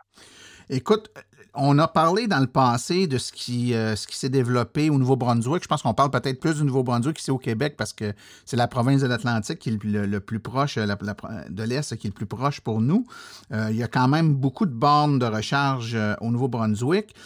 [0.73, 1.11] Écoute,
[1.53, 4.99] on a parlé dans le passé de ce qui, euh, ce qui s'est développé au
[4.99, 5.65] Nouveau-Brunswick.
[5.65, 8.13] Je pense qu'on parle peut-être plus du Nouveau-Brunswick qu'ici au Québec parce que
[8.47, 12.15] c'est la province de l'Atlantique qui est le, plus proche, de l'Est qui est le
[12.15, 13.05] plus proche pour nous.
[13.53, 17.17] Euh, il y a quand même beaucoup de bornes de recharge euh, au Nouveau-Brunswick.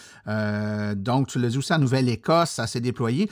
[0.96, 3.28] donc, tu l'as dit aussi en Nouvelle-Écosse, ça s'est déployé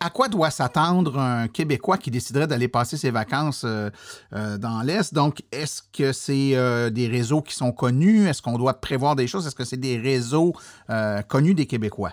[0.00, 3.90] à quoi doit s'attendre un Québécois qui déciderait d'aller passer ses vacances euh,
[4.32, 5.12] euh, dans l'Est?
[5.12, 8.26] Donc, est-ce que c'est euh, des réseaux qui sont connus?
[8.26, 9.46] Est-ce qu'on doit prévoir des choses?
[9.46, 10.54] Est-ce que c'est des réseaux
[11.28, 12.12] connus des Québécois?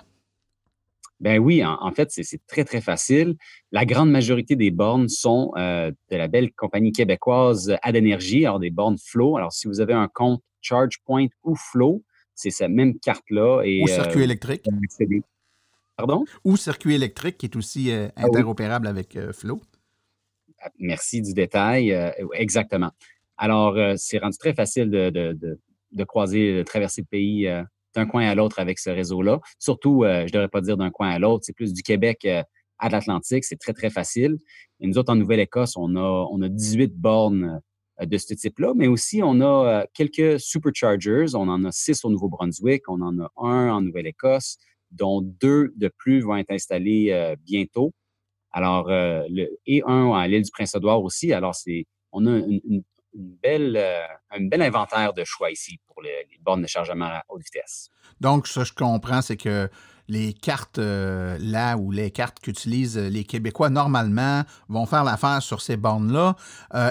[1.20, 3.36] Ben oui, en, fait, c'est très, très facile.
[3.72, 8.98] La grande majorité des bornes sont de la belle compagnie québécoise Adénergie, alors des bornes
[8.98, 9.38] Flow.
[9.38, 13.62] Alors, si vous avez un compte ChargePoint ou Flow, c'est cette même carte-là.
[13.84, 14.65] Ou circuit électrique.
[16.43, 19.62] Ou circuit électrique qui est aussi euh, ah interopérable avec euh, Flow.
[20.62, 21.93] Ah, merci du détail.
[21.93, 22.91] Euh, exactement.
[23.38, 27.49] Alors, c'est rendu très facile de, croiser, de traverser le pays
[27.95, 29.39] d'un coin à l'autre avec ce réseau-là.
[29.58, 32.27] Surtout, je ne devrais pas dire d'un coin à l'autre, c'est plus du Québec
[32.77, 33.43] à l'Atlantique.
[33.43, 34.38] C'est très, très facile.
[34.80, 37.62] Et nous autres, en Nouvelle-Écosse, on a, on a 18 bornes
[37.99, 41.34] de ce type-là, mais aussi on a quelques superchargers.
[41.34, 44.60] On en a six au Nouveau-Brunswick, on en a un en Nouvelle-Écosse,
[44.91, 47.93] dont deux de plus vont être installés euh, bientôt.
[48.51, 49.23] Alors, euh,
[49.65, 51.32] et un à l'île du Prince-Édouard aussi.
[51.32, 52.41] Alors, c'est, on a euh,
[53.15, 57.89] un bel inventaire de choix ici pour les, bornes de chargement à haute vitesse.
[58.19, 59.69] Donc, ce que je comprends, c'est que
[60.08, 65.77] les cartes là ou les cartes qu'utilisent les Québécois normalement vont faire l'affaire sur ces
[65.77, 66.36] bornes-là.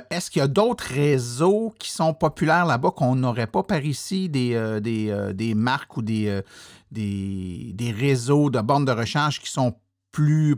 [0.09, 4.31] Est-ce qu'il y a d'autres réseaux qui sont populaires là-bas qu'on n'aurait pas par ici,
[4.31, 6.43] des marques ou des,
[6.91, 9.75] des, réseaux de bornes de recharge qui sont
[10.13, 10.57] plus,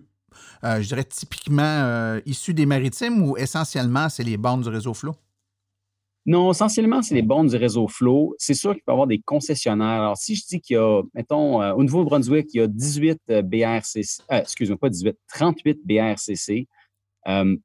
[0.65, 4.95] euh, je dirais, typiquement euh, issus des maritimes ou essentiellement, c'est les bornes du réseau
[4.95, 5.15] Flow?
[6.25, 8.35] Non, essentiellement, c'est les bornes du réseau Flow.
[8.39, 10.03] C'est sûr qu'il peut y avoir des concessionnaires.
[10.03, 13.19] Alors, si je dis qu'il y a, mettons, euh, au Nouveau-Brunswick, il y a 18
[13.43, 16.69] BRCC, excuse-moi, pas 18, 38 BRCC.
[17.27, 17.59] il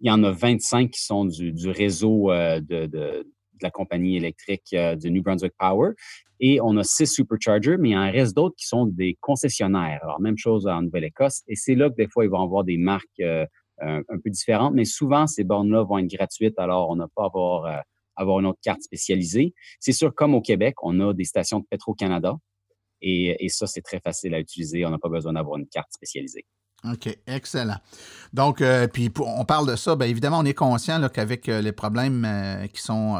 [0.00, 3.24] y en a 25 qui sont du, réseau de,
[3.62, 5.92] la compagnie électrique de New Brunswick Power.
[6.40, 10.00] Et on a six superchargers, mais il en reste d'autres qui sont des concessionnaires.
[10.02, 11.42] Alors, même chose en Nouvelle-Écosse.
[11.48, 13.44] Et c'est là que des fois, ils vont avoir des marques euh,
[13.82, 17.26] un, peu différentes, mais souvent, ces bornes-là vont être gratuites, alors on n'a pas à
[17.26, 17.80] avoir, euh,
[18.16, 19.54] avoir une autre carte spécialisée.
[19.80, 22.36] C'est sûr, comme au Québec, on a des stations de Petro-Canada.
[23.02, 24.84] Et, et ça, c'est très facile à utiliser.
[24.84, 26.44] On n'a pas besoin d'avoir une carte spécialisée.
[26.84, 27.76] OK, excellent.
[28.32, 31.72] Donc, euh, puis on parle de ça, bien évidemment, on est conscient qu'avec euh, les
[31.72, 33.18] problèmes euh, qui, sont,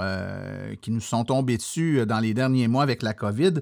[0.80, 3.54] qui nous sont tombés dessus dans les derniers mois avec la COVID,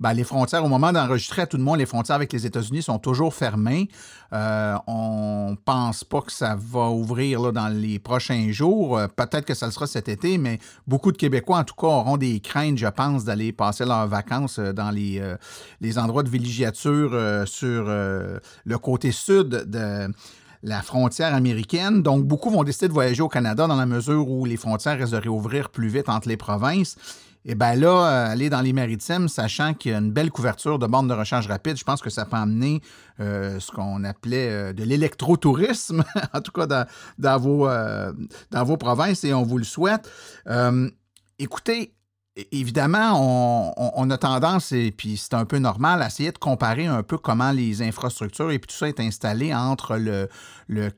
[0.00, 2.82] bien, les frontières, au moment d'enregistrer, à tout le monde, les frontières avec les États-Unis
[2.82, 3.88] sont toujours fermées.
[4.32, 8.98] on pense pas que ça va ouvrir là, dans les prochains jours.
[9.14, 12.16] Peut-être que ça le sera cet été, mais beaucoup de Québécois, en tout cas, auront
[12.16, 15.22] des craintes, je pense, d'aller passer leurs vacances dans les,
[15.80, 20.08] les endroits de villégiature sur le côté sud de
[20.62, 22.02] la frontière américaine.
[22.02, 25.12] Donc, beaucoup vont décider de voyager au Canada dans la mesure où les frontières risquent
[25.12, 26.96] de réouvrir plus vite entre les provinces.
[27.46, 30.78] Et bien là, euh, aller dans les maritimes, sachant qu'il y a une belle couverture
[30.78, 32.80] de bornes de recharge rapide, je pense que ça peut amener
[33.20, 36.86] euh, ce qu'on appelait euh, de l'électrotourisme, en tout cas
[37.18, 40.10] dans vos provinces, et on vous le souhaite.
[41.38, 41.93] écoutez,
[42.50, 47.04] évidemment, on, a tendance, et puis c'est un peu normal, à essayer de comparer un
[47.04, 50.28] peu comment les infrastructures et puis tout ça est installé entre le,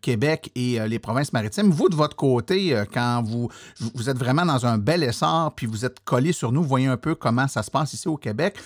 [0.00, 1.70] Québec et euh, les provinces maritimes.
[1.70, 3.48] Vous, de votre côté, euh, quand vous,
[3.94, 6.86] vous êtes vraiment dans un bel essor, puis vous êtes collé sur nous, vous voyez
[6.86, 8.58] un peu comment ça se passe ici au Québec.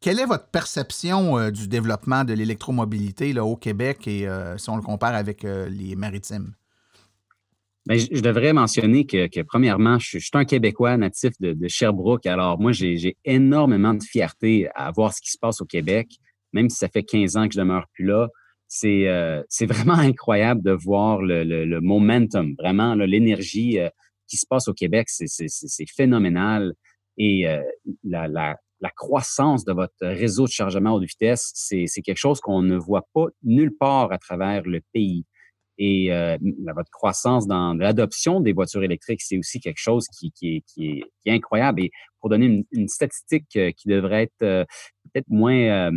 [0.00, 4.82] quelle est votre perception euh, du développement de l'électromobilité au Québec et si on le
[4.82, 6.52] compare avec les maritimes?
[7.88, 12.26] Ben, je, devrais mentionner que, premièrement, je, suis un Québécois natif de, Sherbrooke.
[12.26, 16.06] Alors, moi, j'ai énormément de fierté à voir ce qui se passe au Québec,
[16.52, 18.28] même si ça fait 15 ans que je demeure plus là.
[18.66, 23.88] C'est euh, vraiment incroyable de voir le, momentum, vraiment l'énergie euh,
[24.26, 25.06] qui se passe au Québec.
[25.08, 26.74] C'est phénoménal.
[27.16, 27.62] Et euh,
[28.04, 32.76] la, la, croissance de votre réseau de chargement haute vitesse, c'est quelque chose qu'on ne
[32.76, 35.24] voit pas nulle part à travers le pays.
[35.78, 36.36] Et euh,
[36.74, 40.88] votre croissance dans l'adoption des voitures électriques, c'est aussi quelque chose qui, qui, est, qui,
[40.88, 41.82] est, qui, est, incroyable.
[41.82, 44.64] Et pour donner une, une statistique euh, qui devrait être euh,
[45.04, 45.92] peut-être moins,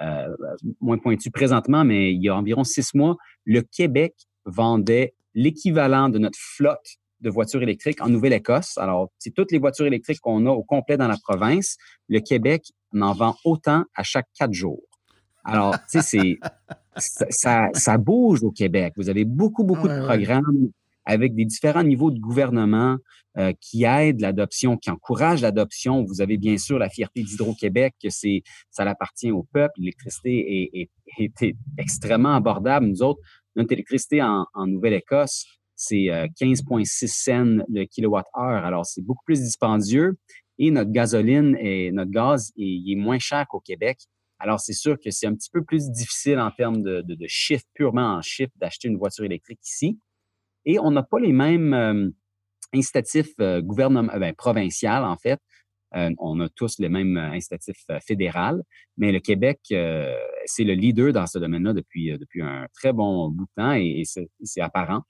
[0.00, 0.36] euh,
[0.80, 6.18] moins pointue présentement, mais il y a environ six mois, le Québec vendait l'équivalent de
[6.18, 8.76] notre flotte de voitures électriques en Nouvelle-Écosse.
[8.76, 11.76] Alors, c'est toutes les voitures électriques qu'on a au complet dans la province.
[12.08, 14.82] Le Québec en vend autant à chaque quatre jours.
[15.44, 16.38] Alors, tu sais,
[16.96, 18.94] c'est ça, ça, bouge au Québec.
[18.96, 20.70] Vous avez beaucoup, beaucoup de programmes
[21.04, 22.96] avec des différents niveaux de gouvernement
[23.36, 26.04] euh, qui aident l'adoption, qui encouragent l'adoption.
[26.04, 29.74] Vous avez bien sûr la fierté d'Hydro-Québec, que c'est ça appartient au peuple.
[29.78, 32.86] L'électricité est, est, est, extrêmement abordable.
[32.86, 33.20] Nous autres,
[33.56, 36.06] notre électricité en, en Nouvelle-Écosse, c'est
[36.40, 38.64] 15,6 euh, cents le kilowatt-heure.
[38.64, 40.16] Alors, c'est beaucoup plus dispendieux.
[40.58, 43.98] Et notre gasoline et notre gaz est, est moins cher qu'au Québec.
[44.44, 47.64] Alors, c'est sûr que c'est un petit peu plus difficile en termes de, de, chiffre,
[47.72, 49.98] purement en chiffre, d'acheter une voiture électrique ici.
[50.66, 52.10] Et on n'a pas les mêmes euh,
[52.74, 55.40] incitatifs euh, gouvernement, euh, ben, en fait.
[55.96, 58.62] Euh, on a tous les mêmes incitatifs fédéral,
[58.98, 63.44] mais le Québec, c'est le leader dans ce domaine-là depuis, depuis un très bon bout
[63.44, 65.04] de temps et, et c'est apparent.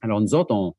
[0.00, 0.74] Alors, nous autres, on,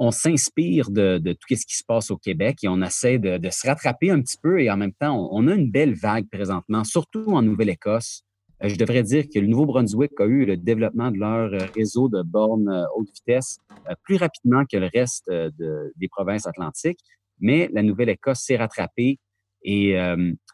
[0.00, 3.66] on s'inspire de, tout ce qui se passe au Québec et on essaie de, se
[3.66, 7.32] rattraper un petit peu et en même temps, on, a une belle vague présentement, surtout
[7.32, 8.22] en Nouvelle-Écosse.
[8.64, 12.08] Euh, je devrais dire que le Nouveau-Brunswick a eu le développement de leur euh, réseau
[12.08, 13.58] de bornes euh, haute vitesse
[14.04, 17.00] plus rapidement que le reste des provinces atlantiques,
[17.38, 19.18] mais la Nouvelle-Écosse s'est rattrapée
[19.62, 19.94] et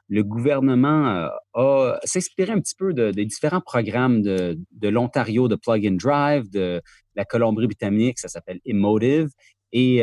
[0.08, 5.86] le gouvernement a s'inspiré un petit peu des différents programmes de, de l'Ontario de Plug
[5.86, 6.80] and Drive, de
[7.14, 9.30] la Colombie-Britannique, ça s'appelle Emotive.
[9.72, 10.02] Et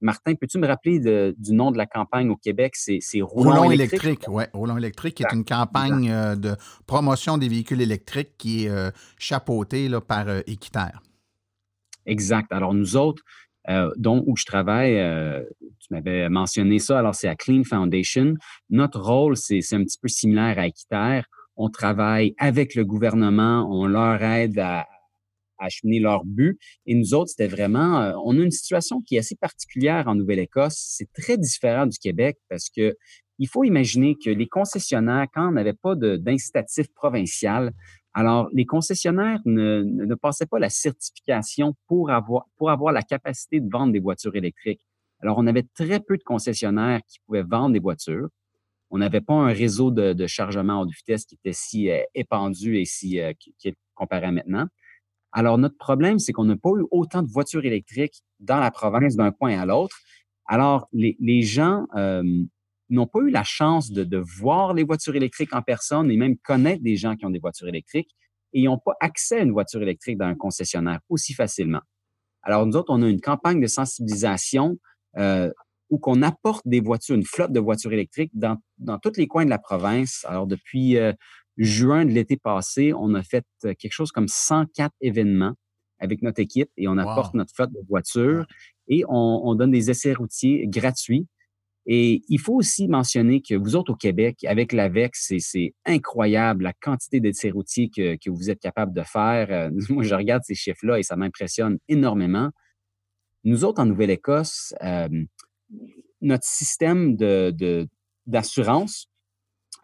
[0.00, 0.98] Martin, peux-tu me rappeler
[1.36, 2.74] du nom de la campagne au Québec?
[2.76, 4.24] C'est Roulant, électrique.
[4.28, 4.44] oui.
[4.52, 10.00] Roulant électrique, qui est une campagne de promotion des véhicules électriques qui est chapeautée là,
[10.00, 11.02] par Équiterre.
[12.06, 12.50] Exact.
[12.52, 13.22] Alors, nous autres,
[13.68, 18.34] euh, où je travaille, euh, tu m'avais mentionné ça, alors c'est à Clean Foundation.
[18.70, 21.26] Notre rôle, c'est un petit peu similaire à Equiterre.
[21.56, 24.86] On travaille avec le gouvernement, on leur aide à,
[25.58, 26.58] acheminer leur but.
[26.86, 30.16] Et nous autres, c'était vraiment, euh, on a une situation qui est assez particulière en
[30.16, 30.74] Nouvelle-Écosse.
[30.76, 32.96] C'est très différent du Québec parce que
[33.38, 37.72] il faut imaginer que les concessionnaires, quand on n'avait pas d'incitatif provincial,
[38.14, 43.92] alors, les concessionnaires ne, ne, passaient pas la certification pour avoir, la capacité de vendre
[43.92, 44.86] des voitures électriques.
[45.20, 48.28] Alors, on avait très peu de concessionnaires qui pouvaient vendre des voitures.
[48.90, 52.76] On n'avait pas un réseau de, de, chargement en vitesse qui était si euh, épandu
[52.76, 54.66] et si euh, qui, comparé maintenant.
[55.32, 59.16] Alors, notre problème, c'est qu'on n'a pas eu autant de voitures électriques dans la province
[59.16, 59.96] d'un point à l'autre.
[60.44, 62.22] Alors, les, les gens euh,
[62.94, 66.82] n'ont pas eu la chance de, voir les voitures électriques en personne et même connaître
[66.82, 68.10] des gens qui ont des voitures électriques
[68.52, 71.80] et ils n'ont pas accès à une voiture électrique dans un concessionnaire aussi facilement.
[72.42, 74.78] Alors, nous autres, on a une campagne de sensibilisation
[75.16, 75.50] euh,
[75.90, 79.44] où qu'on apporte des voitures, une flotte de voitures électriques dans, dans tous les coins
[79.44, 80.24] de la province.
[80.28, 81.12] Alors, depuis euh,
[81.56, 85.54] juin de l'été passé, on a fait euh, quelque chose comme 104 événements
[85.98, 88.44] avec notre équipe et on apporte notre flotte de voitures
[88.88, 91.28] et on, on donne des essais routiers gratuits
[91.86, 96.72] et il faut aussi mentionner que vous autres au Québec, avec l'AVEC, c'est incroyable la
[96.72, 99.48] quantité d'essais routiers que, vous êtes capable de faire.
[99.50, 102.50] Euh, moi, je regarde ces chiffres-là et ça m'impressionne énormément.
[103.44, 105.08] Nous autres, en Nouvelle-Écosse, euh,
[106.20, 107.16] notre système
[108.26, 109.08] d'assurance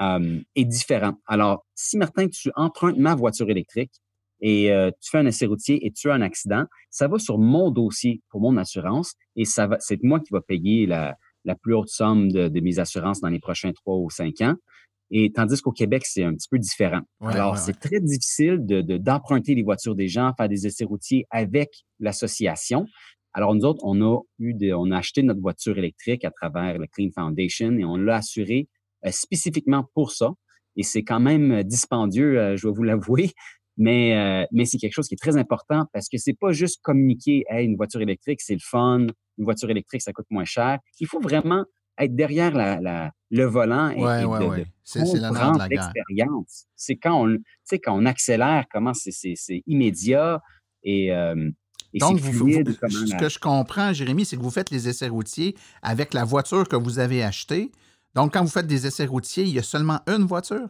[0.00, 1.14] euh, est différent.
[1.26, 3.92] Alors, si Martin, tu empruntes ma voiture électrique
[4.40, 4.70] et
[5.02, 8.22] tu fais un essai routier et tu as un accident, ça va sur mon dossier
[8.28, 11.16] pour mon assurance et c'est moi qui va payer la,
[11.48, 14.54] la plus haute somme de, mes assurances dans les prochains trois ou cinq ans.
[15.10, 17.00] Et tandis qu'au Québec, c'est un petit peu différent.
[17.22, 21.70] Alors, c'est très difficile d'emprunter de, les voitures des gens, faire des essais routiers avec
[21.98, 22.86] l'association.
[23.32, 26.86] Alors, nous autres, on a eu on a acheté notre voiture électrique à travers le
[26.86, 28.68] Clean Foundation et on l'a assuré
[29.06, 30.32] euh, spécifiquement pour ça.
[30.76, 33.30] Et c'est quand même dispendieux, euh, je dois vous l'avouer,
[33.78, 36.80] mais, euh, mais c'est quelque chose qui est très important parce que c'est pas juste
[36.82, 39.06] communiquer, hey, une voiture électrique, c'est le fun,
[39.38, 40.78] une voiture électrique, ça coûte moins cher.
[41.00, 41.64] Il faut vraiment
[41.98, 44.66] être derrière la, le volant et, ouais, ouais, ouais.
[44.84, 45.00] c'est
[45.68, 46.66] l'expérience.
[46.76, 47.38] C'est quand on,
[47.82, 50.40] quand on accélère, comment c'est immédiat
[50.84, 51.50] et, euh,
[51.94, 56.14] Donc, vous, ce que je comprends, Jérémy, c'est que vous faites les essais routiers avec
[56.14, 57.72] la voiture que vous avez achetée.
[58.14, 60.68] Donc, quand vous faites des essais routiers, il y a seulement une voiture?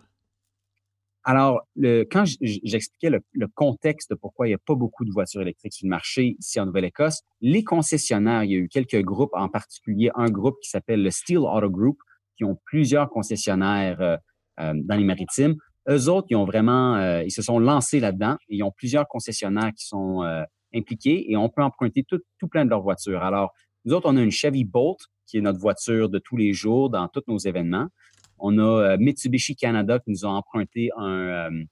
[1.25, 5.43] Alors, le, quand j'expliquais le, contexte de pourquoi il n'y a pas beaucoup de voitures
[5.43, 9.33] électriques sur le marché ici en Nouvelle-Écosse, les concessionnaires, il y a eu quelques groupes,
[9.35, 11.99] en particulier un groupe qui s'appelle le Steel Auto Group,
[12.37, 14.17] qui ont plusieurs concessionnaires euh,
[14.61, 15.57] euh, dans les maritimes.
[15.89, 19.73] Eux autres, ils ont vraiment, euh, ils se sont lancés là-dedans ils ont plusieurs concessionnaires
[19.77, 20.23] qui sont
[20.75, 23.23] impliqués et on peut emprunter tout, tout plein de leurs voitures.
[23.23, 23.53] Alors,
[23.85, 26.91] nous autres, on a une Chevy Bolt, qui est notre voiture de tous les jours
[26.91, 27.89] dans tous nos événements.
[28.39, 31.65] On a euh, Mitsubishi Canada qui nous a emprunté un, euh,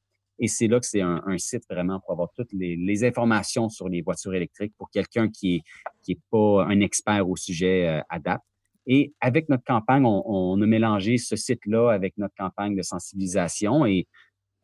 [0.41, 4.01] Et c'est là que c'est un, site vraiment pour avoir toutes les, informations sur les
[4.01, 5.63] voitures électriques pour quelqu'un qui est,
[6.03, 8.41] qui est pas un expert au sujet euh, à date.
[8.87, 14.09] Et avec notre campagne, on, a mélangé ce site-là avec notre campagne de sensibilisation et,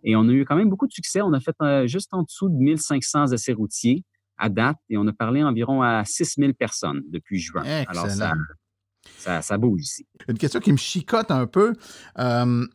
[0.02, 1.20] et on a eu quand même beaucoup de succès.
[1.20, 4.02] On a fait euh, juste en dessous de 1500 essais routiers
[4.38, 7.62] à date et on a parlé environ à 6000 personnes depuis juin.
[7.88, 10.06] Alors, ça, ça, bouge ici.
[10.28, 11.74] Une question qui me chicote un peu.
[12.18, 12.66] Euh,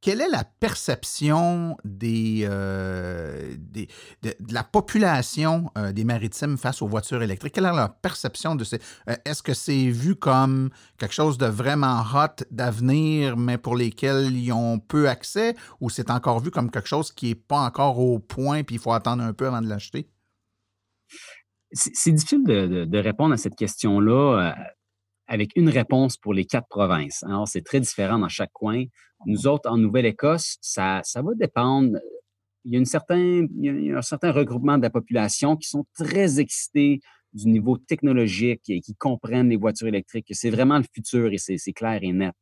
[0.00, 3.86] quelle est la perception des, euh, de,
[4.50, 7.54] la population euh, des maritimes face aux voitures électriques?
[7.54, 8.78] Quelle est la perception de ces...
[9.08, 14.36] Euh, est-ce que c'est vu comme quelque chose de vraiment hot d'avenir, mais pour lesquels
[14.36, 17.98] ils ont peu accès, ou c'est encore vu comme quelque chose qui n'est pas encore
[17.98, 20.08] au point puis il faut attendre un peu avant de l'acheter?
[21.72, 24.54] C'est difficile de, répondre à cette question-là
[25.26, 27.22] avec une réponse pour les quatre provinces.
[27.24, 28.84] Alors, c'est très différent dans chaque coin.
[29.26, 31.98] Nous autres, en Nouvelle-Écosse, ça, ça va dépendre.
[32.64, 35.68] Il y, a une certain, il y a un certain regroupement de la population qui
[35.68, 37.00] sont très excités
[37.32, 41.38] du niveau technologique et qui comprennent les voitures électriques, que c'est vraiment le futur et
[41.38, 42.34] c'est clair et net.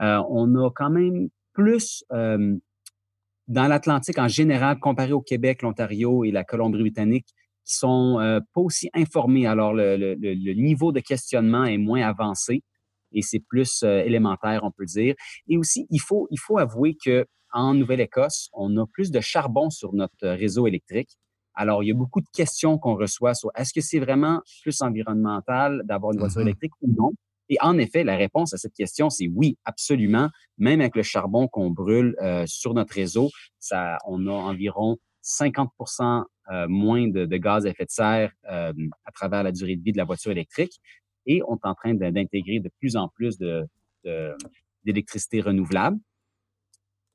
[0.00, 2.56] Euh, on a quand même plus euh,
[3.48, 7.26] dans l'Atlantique en général, comparé au Québec, l'Ontario et la Colombie-Britannique,
[7.64, 9.46] qui sont euh, pas aussi informés.
[9.46, 12.62] Alors, le, le, le, niveau de questionnement est moins avancé
[13.12, 15.14] et c'est plus euh, élémentaire, on peut dire.
[15.48, 19.68] Et aussi, il faut, il faut avouer que en Nouvelle-Écosse, on a plus de charbon
[19.68, 21.10] sur notre réseau électrique.
[21.54, 24.80] Alors, il y a beaucoup de questions qu'on reçoit sur est-ce que c'est vraiment plus
[24.80, 26.44] environnemental d'avoir une voiture mm-hmm.
[26.44, 27.12] électrique ou non?
[27.50, 30.30] Et en effet, la réponse à cette question, c'est oui, absolument.
[30.56, 36.24] Même avec le charbon qu'on brûle euh, sur notre réseau, ça, on a environ 50%
[36.50, 38.72] euh, moins de, gaz à effet de serre euh,
[39.04, 40.80] à travers la durée de vie de la voiture électrique.
[41.24, 43.38] Et on est en train d'intégrer de, plus en plus
[44.84, 45.98] d'électricité renouvelable.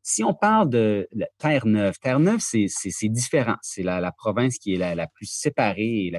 [0.01, 3.57] Si on parle de Terre-Neuve, Terre-Neuve, c'est différent.
[3.61, 6.13] C'est la, province qui est la, plus séparée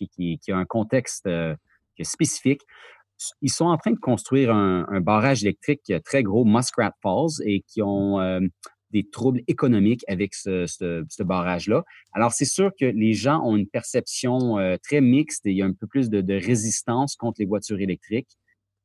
[0.00, 1.54] et qui, a un contexte euh,
[2.02, 2.62] spécifique.
[3.40, 7.80] Ils sont en train de construire un, barrage électrique très gros, Muskrat Falls, et qui
[7.82, 8.18] ont
[8.90, 11.84] des troubles économiques avec ce, barrage-là.
[12.12, 15.62] Alors, c'est sûr que les gens ont une perception euh, très mixte et il y
[15.62, 18.30] a un peu plus de, résistance contre les voitures électriques.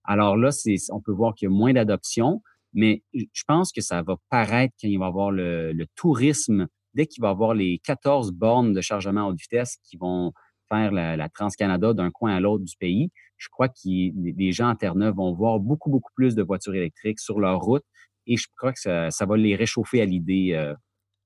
[0.04, 0.50] Alors là,
[0.92, 2.42] on peut voir qu'il y a moins d'adoption,
[2.74, 7.06] mais je pense que ça va paraître quand il va y avoir le, tourisme, dès
[7.06, 10.34] qu'il va y avoir les 14 bornes de chargement à haute vitesse qui vont
[10.70, 14.70] faire la, la Trans-Canada d'un coin à l'autre du pays, je crois que les gens
[14.70, 17.84] à Terre-Neuve vont voir beaucoup, beaucoup plus de voitures électriques sur leur route
[18.26, 20.74] et je crois que ça, va les réchauffer à l'idée euh,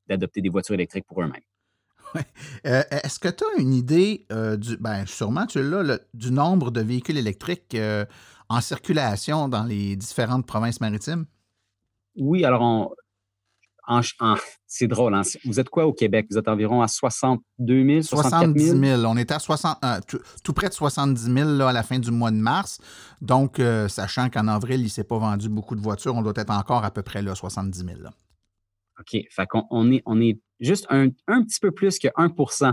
[0.08, 1.42] d'adopter des voitures électriques pour eux-mêmes.
[2.66, 6.72] Euh, est-ce que tu as une idée, euh, du, ben sûrement tu l'as, du nombre
[6.72, 7.78] de véhicules électriques
[8.50, 11.26] en circulation dans les différentes provinces maritimes?
[12.16, 12.96] Oui, alors
[14.68, 15.14] c'est drôle.
[15.14, 15.22] Hein?
[15.46, 16.28] Vous êtes quoi au Québec?
[16.30, 19.02] Vous êtes environ à 62 000, 70 000.
[19.06, 20.00] On était à 60, euh,
[20.44, 22.80] tout, près de 70 000 là, à la fin du mois de mars.
[23.22, 26.34] Donc, euh, sachant qu'en avril, il ne s'est pas vendu beaucoup de voitures, on doit
[26.36, 28.00] être encore à peu près là, 70 000.
[29.00, 29.22] OK.
[29.30, 32.30] Fait qu'on on est, on est juste un, petit peu plus que 1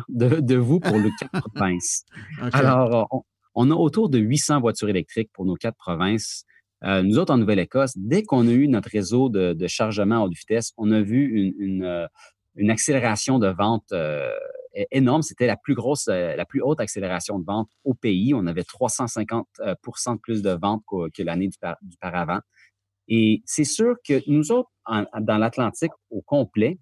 [0.09, 2.05] de, de vous pour les quatre provinces.
[2.53, 3.23] Alors, on,
[3.55, 6.45] on, a autour de 800 voitures électriques pour nos quatre provinces.
[6.83, 10.35] Euh, nous autres, en Nouvelle-Écosse, dès qu'on a eu notre réseau de, chargement à haute
[10.35, 12.07] vitesse, on a vu une, euh,
[12.69, 14.31] accélération de vente euh,
[14.91, 15.23] énorme.
[15.23, 18.35] C'était la plus grosse, la plus haute accélération de vente au pays.
[18.35, 19.45] On avait 350%
[20.15, 21.57] de plus de ventes que, l'année du.
[23.09, 24.71] Et c'est sûr que nous autres,
[25.21, 26.79] dans l'Atlantique au complet,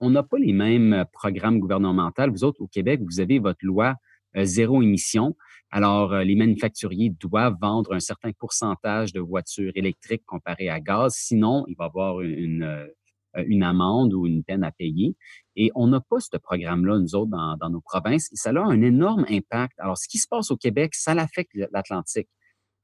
[0.00, 2.30] on n'a pas les mêmes programmes gouvernementaux.
[2.30, 3.94] Vous autres, au Québec, vous avez votre loi
[4.42, 5.36] zéro émission.
[5.76, 11.14] Alors, euh, les manufacturiers doivent vendre un certain pourcentage de voitures électriques comparé à gaz.
[11.16, 15.16] Sinon, il va y avoir une, euh, une amende ou une peine à payer.
[15.56, 18.32] Et on n'a pas ce programme-là, nous autres, dans, dans, nos provinces.
[18.32, 19.74] Et ça a un énorme impact.
[19.78, 22.28] Alors, ce qui se passe au Québec, ça l'affecte l'Atlantique.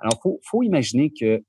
[0.00, 1.44] Alors, il faut, faut, imaginer que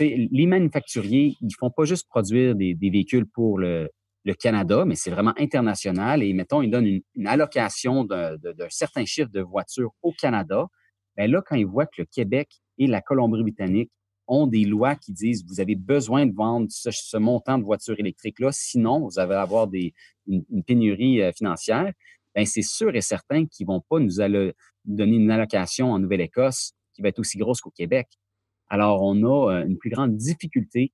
[0.00, 3.90] les manufacturiers, ils font pas juste produire des, des véhicules pour le,
[4.24, 6.22] le Canada, mais c'est vraiment international.
[6.22, 8.36] Et mettons, ils donnent une, allocation d'un
[8.68, 10.66] certain chiffre de voitures au Canada.
[11.16, 13.90] Bien là, quand ils voient que le Québec et la Colombie-Britannique
[14.28, 18.50] ont des lois qui disent vous avez besoin de vendre ce, montant de voitures électriques-là,
[18.52, 19.68] sinon vous allez avoir
[20.26, 21.92] une, pénurie euh, financière,
[22.34, 24.16] bien c'est sûr et certain qu'ils ne vont pas nous
[24.84, 28.06] donner une allocation en Nouvelle-Écosse qui va être aussi grosse qu'au Québec.
[28.68, 30.92] Alors, on a euh, une plus grande difficulté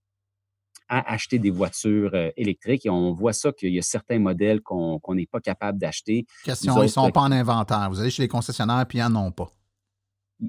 [0.89, 2.87] à acheter des voitures euh, électriques.
[2.87, 6.27] Et on voit ça qu'il y a certains modèles qu'on n'est pas capable d'acheter.
[6.45, 7.89] Question, ils ne sont pas en inventaire.
[7.91, 9.51] Vous allez chez les concessionnaires puis ils n'en ont pas.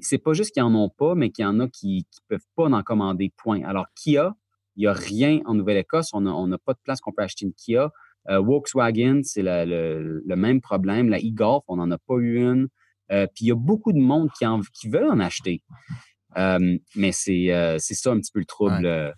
[0.00, 2.46] C'est pas juste qu'ils n'en ont pas, mais qu'il y en a qui ne peuvent
[2.54, 3.62] pas en commander, point.
[3.64, 4.34] Alors, Kia,
[4.74, 6.10] il n'y a rien en Nouvelle-Écosse.
[6.12, 7.90] On n'a pas de place qu'on peut acheter une Kia.
[8.28, 11.08] Euh, Volkswagen, c'est le, même problème.
[11.08, 12.68] La e-Golf, on n'en a pas eu une.
[13.12, 15.62] Euh, puis il y a beaucoup de monde qui, en, qui veulent en acheter.
[16.36, 18.84] Euh, mais euh, c'est ça un petit peu le trouble.
[18.84, 19.10] Euh,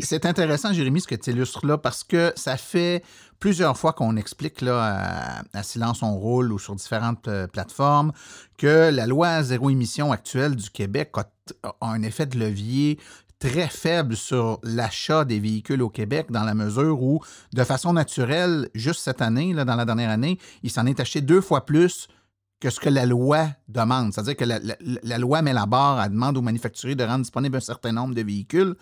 [0.00, 3.02] c'est intéressant, Jérémy, ce que tu illustres là, parce que ça fait
[3.38, 8.12] plusieurs fois qu'on explique là, à, Silence on roule ou sur différentes plateformes
[8.56, 11.26] que la loi zéro émission actuelle du Québec a,
[11.82, 12.98] un effet de levier
[13.38, 17.20] très faible sur l'achat des véhicules au Québec dans la mesure où,
[17.52, 21.20] de façon naturelle, juste cette année, là, dans la dernière année, il s'en est acheté
[21.20, 22.08] deux fois plus
[22.64, 24.14] que ce que la loi demande.
[24.14, 27.60] C'est-à-dire que la, loi met la barre, elle demande aux manufacturiers de rendre disponible un
[27.60, 28.74] certain nombre de véhicules,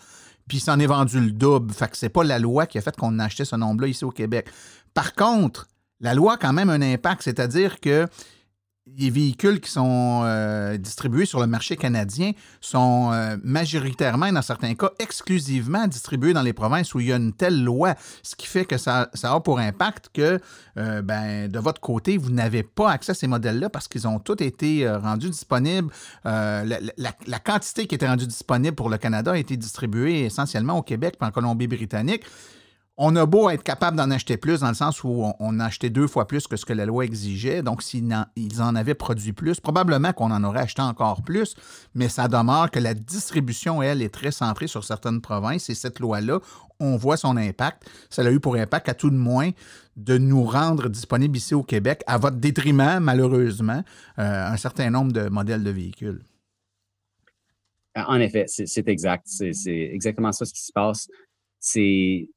[0.47, 1.75] puis s'en est vendu le double.
[1.75, 4.05] Fait que c'est pas la loi qui a fait qu'on a acheté ce nombre-là ici
[4.05, 4.49] au Québec.
[4.95, 5.67] Par contre,
[5.99, 8.07] la loi a quand même un impact, c'est-à-dire que
[8.97, 14.75] les véhicules qui sont euh, distribués sur le marché canadien sont euh, majoritairement, dans certains
[14.75, 18.47] cas, exclusivement distribués dans les provinces où il y a une telle loi, ce qui
[18.47, 20.41] fait que ça, a pour impact que
[20.79, 24.19] euh, ben, de votre côté, vous n'avez pas accès à ces modèles-là parce qu'ils ont
[24.19, 25.93] tous été rendus disponibles.
[26.25, 30.83] La, la, quantité qui était rendue disponible pour le Canada a été distribuée essentiellement au
[30.83, 32.25] Québec et en Colombie-Britannique
[33.05, 35.91] on a beau être capable d'en acheter plus, dans le sens où on, a acheté
[35.91, 37.61] deux fois plus que ce que la loi exigeait.
[37.61, 41.57] Donc, s'ils en, avaient produit plus, probablement qu'on en aurait acheté encore plus,
[41.97, 45.69] mais ça demeure que la distribution, elle, est très centrée sur certaines provinces.
[45.69, 46.39] Et cette loi-là,
[46.79, 47.91] on voit son impact.
[48.09, 49.51] Ça a eu pour impact, à tout de moins,
[49.97, 53.83] de nous rendre disponibles ici au Québec, à votre détriment, malheureusement,
[54.21, 56.23] euh, un certain nombre de modèles de véhicules.
[57.97, 59.25] En effet, c'est exact.
[59.27, 61.09] C'est exactement ça ce qui se passe.
[61.59, 62.29] C'est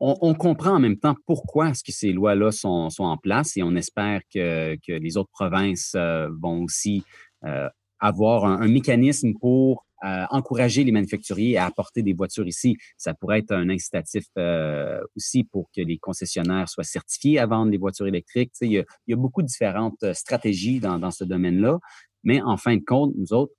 [0.00, 3.74] on, comprend en même temps pourquoi est-ce que ces lois-là sont, en place et on
[3.74, 7.02] espère que, les autres provinces euh, vont aussi
[7.44, 7.68] euh,
[7.98, 12.76] avoir un, mécanisme pour euh, encourager les manufacturiers à apporter des voitures ici.
[12.98, 14.24] Ça pourrait être un incitatif
[15.16, 18.52] aussi pour que les concessionnaires soient certifiés à vendre des voitures électriques.
[18.60, 21.78] il, y a, beaucoup de différentes stratégies dans, dans ce domaine-là.
[22.24, 23.54] Mais en fin de compte, nous autres,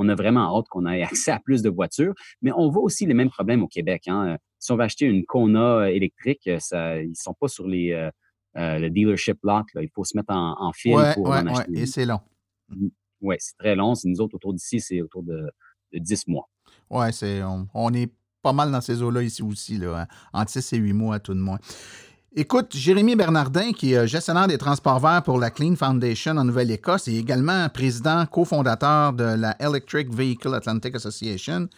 [0.00, 2.14] on a vraiment hâte qu'on ait accès à plus de voitures.
[2.42, 4.04] Mais on voit aussi les mêmes problèmes au Québec.
[4.08, 7.48] Hein si on va acheter une Kona euh, électrique, euh, ça, ils ne sont pas
[7.48, 8.10] sur les, euh,
[8.78, 9.64] le dealership lot.
[9.74, 11.78] Il faut se mettre en, fil pour en acheter.
[11.78, 12.20] et c'est long.
[12.68, 12.88] Mmh.
[13.22, 13.94] Oui, c'est très long.
[14.04, 15.50] Nous autres, autour d'ici, c'est autour de,
[15.92, 16.48] 10 mois.
[16.88, 17.08] Oui,
[17.42, 20.06] on, on, est pas mal dans ces eaux-là ici aussi, là, hein.
[20.32, 21.58] entre 6 et 8 mois à tout de moins.
[22.36, 27.08] Écoute, Jérémy Bernardin, qui est gestionnaire des transports verts pour la Clean Foundation en Nouvelle-Écosse
[27.08, 31.68] et également président cofondateur de la Electric Vehicle Atlantic Association,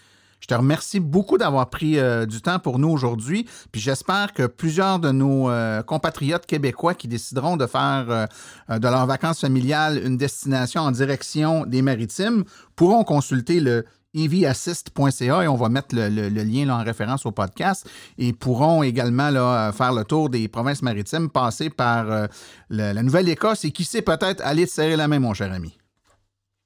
[0.40, 3.48] je te remercie beaucoup d'avoir pris euh, du temps pour nous aujourd'hui.
[3.70, 8.88] Puis j'espère que plusieurs de nos euh, compatriotes québécois qui décideront de faire euh, de
[8.88, 12.44] leurs vacances familiales une destination en direction des maritimes
[12.76, 17.24] pourront consulter le evassist.ca et on va mettre le, le- le lien là, en référence
[17.26, 17.88] au podcast
[18.18, 22.26] et pourront également là, euh, faire le tour des provinces maritimes, passer par euh,
[22.70, 25.76] le- la Nouvelle-Écosse et qui sait peut-être aller te serrer la main, mon cher ami.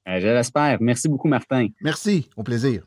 [0.07, 0.77] Euh, je l'espère.
[0.79, 1.67] Merci beaucoup, Martin.
[1.81, 2.83] Merci, au plaisir.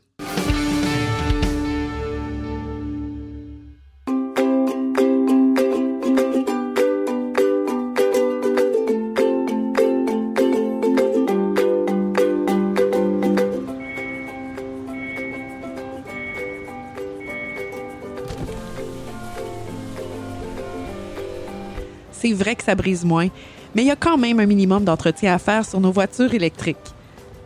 [22.55, 23.27] Que ça brise moins,
[23.75, 26.77] mais il y a quand même un minimum d'entretien à faire sur nos voitures électriques.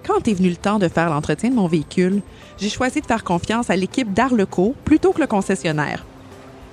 [0.05, 2.21] Quand est venu le temps de faire l'entretien de mon véhicule,
[2.59, 6.05] j'ai choisi de faire confiance à l'équipe d'Arleco plutôt que le concessionnaire.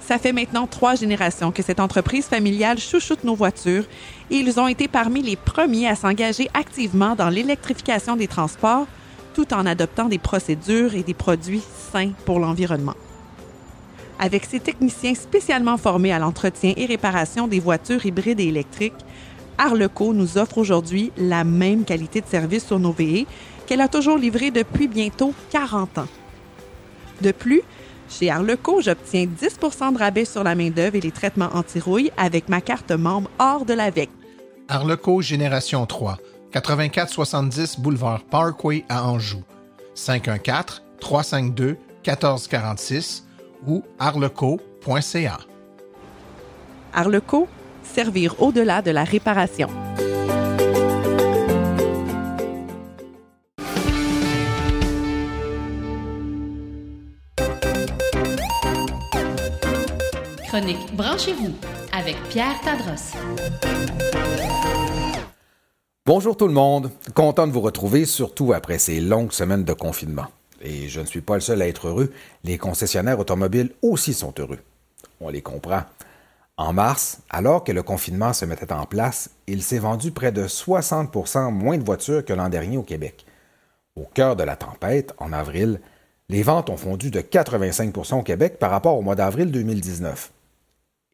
[0.01, 3.85] Ça fait maintenant trois générations que cette entreprise familiale chouchoute nos voitures
[4.31, 8.87] et ils ont été parmi les premiers à s'engager activement dans l'électrification des transports
[9.33, 11.63] tout en adoptant des procédures et des produits
[11.93, 12.95] sains pour l'environnement.
[14.23, 18.95] Avec ses techniciens spécialement formés à l'entretien et réparation des voitures hybrides et électriques,
[19.59, 23.27] Arleco nous offre aujourd'hui la même qualité de service sur nos VE
[23.67, 26.07] qu'elle a toujours livré depuis bientôt 40 ans.
[27.21, 27.63] De plus,
[28.09, 32.61] chez Arleco, j'obtiens 10% de rabais sur la main-d'œuvre et les traitements anti-rouille avec ma
[32.61, 34.09] carte membre hors de l'AVEC.
[34.69, 36.19] Arleco Génération 3,
[36.55, 39.43] 8470 boulevard Parkway à Anjou.
[39.97, 43.25] 514 352 1446
[43.67, 45.39] ou arleco.ca.
[46.93, 47.49] Arleco,
[47.83, 49.69] servir au-delà de la réparation.
[60.49, 61.55] Chronique Branchez-vous
[61.93, 63.17] avec Pierre Tadros.
[66.05, 70.27] Bonjour tout le monde, content de vous retrouver, surtout après ces longues semaines de confinement.
[70.63, 72.13] Et je ne suis pas le seul à être heureux,
[72.45, 74.61] les concessionnaires automobiles aussi sont heureux.
[75.21, 75.83] On les comprend.
[76.57, 80.47] En mars, alors que le confinement se mettait en place, il s'est vendu près de
[80.47, 83.27] 60% moins de voitures que l'an dernier au Québec.
[83.97, 85.81] Au cœur de la tempête, en avril,
[86.29, 90.31] les ventes ont fondu de 85% au Québec par rapport au mois d'avril 2019.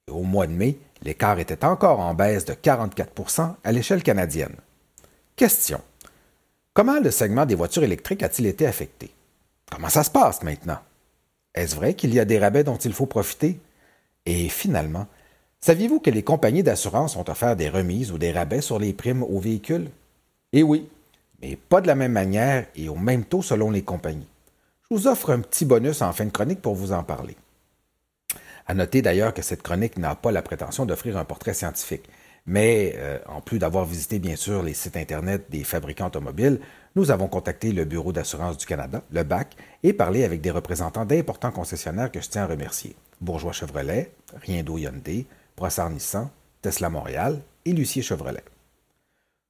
[0.09, 4.57] Et au mois de mai, l'écart était encore en baisse de 44% à l'échelle canadienne.
[5.37, 5.81] Question.
[6.75, 9.11] Comment le segment des voitures électriques a-t-il été affecté?
[9.71, 10.79] Comment ça se passe maintenant?
[11.55, 13.59] Est-ce vrai qu'il y a des rabais dont il faut profiter?
[14.27, 15.07] Et finalement,
[15.61, 19.23] saviez-vous que les compagnies d'assurance ont offert des remises ou des rabais sur les primes
[19.23, 19.91] aux véhicules?
[20.53, 20.89] Eh oui,
[21.41, 24.29] mais pas de la même manière et au même taux selon les compagnies.
[24.91, 27.37] Je vous offre un petit bonus en fin de chronique pour vous en parler.
[28.67, 32.09] À noter d'ailleurs que cette chronique n'a pas la prétention d'offrir un portrait scientifique.
[32.47, 36.61] Mais euh, en plus d'avoir visité bien sûr les sites Internet des fabricants automobiles,
[36.97, 41.05] nous avons contacté le Bureau d'assurance du Canada, le BAC, et parlé avec des représentants
[41.05, 42.97] d'importants concessionnaires que je tiens à remercier.
[43.21, 44.13] Bourgeois Chevrolet,
[44.43, 45.27] Riendo Hyundai,
[45.57, 46.31] Brossard Nissan,
[46.63, 48.45] Tesla Montréal et Lucier Chevrolet.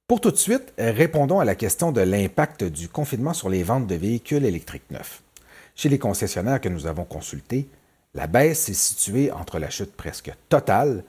[0.07, 3.87] Pour tout de suite, répondons à la question de l'impact du confinement sur les ventes
[3.87, 5.21] de véhicules électriques neufs.
[5.75, 7.67] Chez les concessionnaires que nous avons consultés,
[8.15, 11.03] la baisse s'est située entre la chute presque totale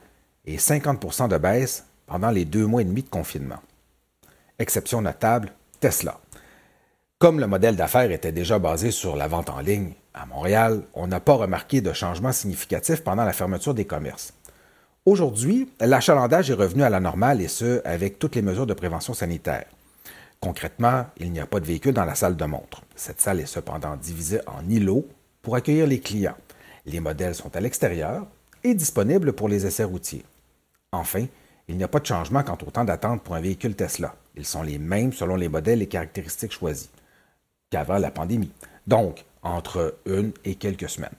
[0.45, 3.59] et 50% de baisse pendant les deux mois et demi de confinement.
[4.59, 5.51] Exception notable,
[5.81, 6.19] Tesla.
[7.17, 11.07] Comme le modèle d'affaires était déjà basé sur la vente en ligne, à Montréal, on
[11.07, 14.35] n'a pas remarqué de changement significatif pendant la fermeture des commerces.
[15.07, 19.15] Aujourd'hui, l'achalandage est revenu à la normale et ce, avec toutes les mesures de prévention
[19.15, 19.65] sanitaire.
[20.39, 22.83] Concrètement, il n'y a pas de véhicule dans la salle de montre.
[22.95, 25.07] Cette salle est cependant divisée en îlots
[25.41, 26.37] pour accueillir les clients.
[26.85, 28.27] Les modèles sont à l'extérieur
[28.63, 30.25] et disponibles pour les essais routiers.
[30.91, 31.25] Enfin,
[31.67, 34.13] il n'y a pas de changement quant au temps d'attente pour un véhicule Tesla.
[34.35, 36.89] Ils sont les mêmes selon les modèles et caractéristiques choisis
[37.69, 38.51] qu'avant la pandémie,
[38.87, 41.09] donc entre une et quelques semaines.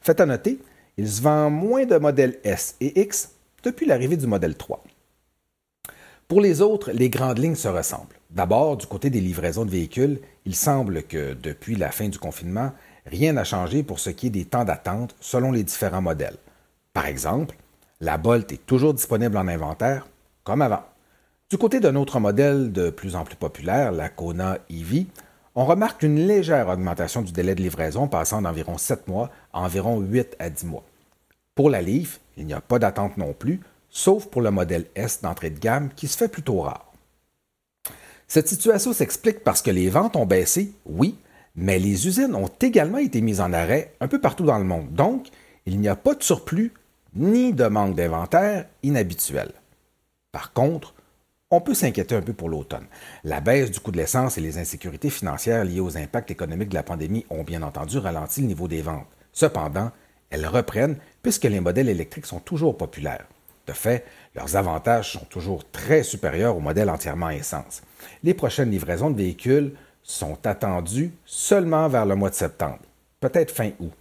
[0.00, 0.58] Fait à noter,
[0.96, 3.30] il se vend moins de modèles S et X
[3.62, 4.82] depuis l'arrivée du modèle 3.
[6.28, 8.16] Pour les autres, les grandes lignes se ressemblent.
[8.30, 12.72] D'abord, du côté des livraisons de véhicules, il semble que depuis la fin du confinement,
[13.06, 16.36] rien n'a changé pour ce qui est des temps d'attente selon les différents modèles.
[16.92, 17.56] Par exemple,
[18.00, 20.06] la Bolt est toujours disponible en inventaire,
[20.44, 20.82] comme avant.
[21.54, 25.06] Du côté d'un autre modèle de plus en plus populaire, la Kona EV,
[25.54, 30.00] on remarque une légère augmentation du délai de livraison passant d'environ 7 mois à environ
[30.00, 30.82] 8 à 10 mois.
[31.54, 35.20] Pour la Leaf, il n'y a pas d'attente non plus, sauf pour le modèle S
[35.22, 36.92] d'entrée de gamme qui se fait plutôt rare.
[38.26, 41.16] Cette situation s'explique parce que les ventes ont baissé, oui,
[41.54, 44.90] mais les usines ont également été mises en arrêt un peu partout dans le monde.
[44.90, 45.28] Donc,
[45.66, 46.72] il n'y a pas de surplus
[47.14, 49.52] ni de manque d'inventaire inhabituel.
[50.32, 50.94] Par contre,
[51.50, 52.86] On peut s'inquiéter un peu pour l'automne.
[53.22, 56.74] La baisse du coût de l'essence et les insécurités financières liées aux impacts économiques de
[56.74, 59.06] la pandémie ont bien entendu ralenti le niveau des ventes.
[59.32, 59.92] Cependant,
[60.30, 63.26] elles reprennent puisque les modèles électriques sont toujours populaires.
[63.66, 67.82] De fait, leurs avantages sont toujours très supérieurs aux modèles entièrement essence.
[68.22, 72.80] Les prochaines livraisons de véhicules sont attendues seulement vers le mois de septembre,
[73.20, 73.92] peut-être fin août.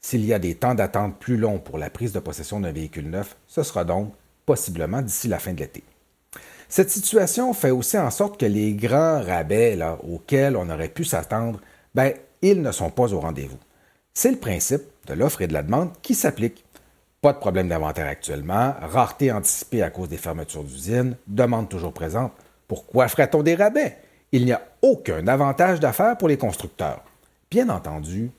[0.00, 3.08] S'il y a des temps d'attente plus longs pour la prise de possession d'un véhicule
[3.08, 4.12] neuf, ce sera donc
[4.46, 5.82] possiblement d'ici la fin de l'été.
[6.68, 11.60] Cette situation fait aussi en sorte que les grands rabais auxquels on aurait pu s'attendre,
[11.94, 12.12] ben,
[12.42, 13.58] ils ne sont pas au rendez-vous.
[14.12, 16.64] C'est le principe de l'offre et de la demande qui s'applique.
[17.22, 22.32] Pas de problème d'inventaire actuellement, rareté anticipée à cause des fermetures d'usines, demande toujours présente.
[22.68, 23.96] Pourquoi ferait-on des rabais?
[24.30, 27.02] Il n'y a aucun avantage d'affaires pour les constructeurs.
[27.50, 28.30] Bien entendu,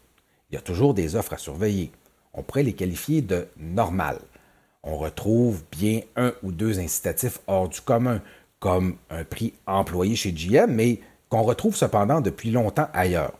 [0.49, 1.91] il y a toujours des offres à surveiller.
[2.33, 4.21] On pourrait les qualifier de normales.
[4.83, 8.21] On retrouve bien un ou deux incitatifs hors du commun,
[8.59, 10.99] comme un prix employé chez GM, mais
[11.29, 13.33] qu'on retrouve cependant depuis longtemps ailleurs.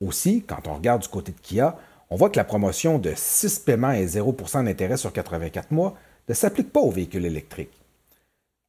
[0.00, 1.76] Aussi, quand on regarde du côté de Kia,
[2.10, 5.94] on voit que la promotion de 6 paiements et 0% d'intérêt sur 84 mois
[6.28, 7.78] ne s'applique pas aux véhicules électriques.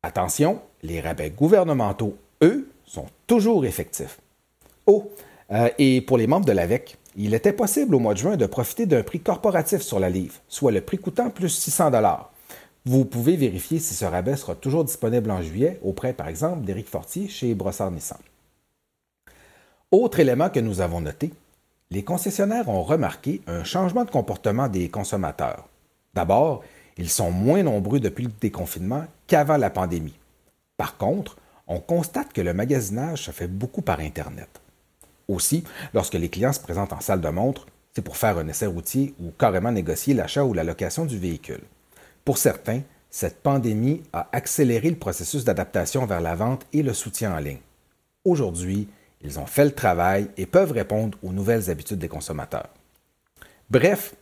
[0.04, 4.20] Attention, les rabais gouvernementaux, eux, sont toujours effectifs.
[4.86, 5.12] Oh,
[5.52, 8.46] euh, et pour les membres de l'AVEC, il était possible au mois de juin de
[8.46, 11.92] profiter d'un prix corporatif sur la livre, soit le prix coûtant plus 600
[12.86, 16.88] Vous pouvez vérifier si ce rabais sera toujours disponible en juillet auprès, par exemple, d'Éric
[16.88, 18.20] Fortier chez Brossard Nissan.
[19.92, 21.34] Autre élément que nous avons noté,
[21.92, 25.68] les concessionnaires ont remarqué un changement de comportement des consommateurs.
[26.14, 26.64] D'abord,
[26.98, 30.18] ils sont moins nombreux depuis le déconfinement qu'avant la pandémie.
[30.78, 31.36] Par contre,
[31.68, 34.62] on constate que le magasinage se fait beaucoup par Internet.
[35.30, 35.64] Aussi,
[35.94, 39.14] lorsque les clients se présentent en salle de montre, c'est pour faire un essai routier
[39.22, 41.62] ou carrément négocier l'achat ou la location du véhicule.
[42.26, 47.34] Pour certains, cette pandémie a accéléré le processus d'adaptation vers la vente et le soutien
[47.34, 47.62] en ligne.
[48.26, 48.90] Aujourd'hui,
[49.22, 52.70] ils ont fait le travail et peuvent répondre aux nouvelles habitudes des consommateurs.
[53.70, 54.16] Bref,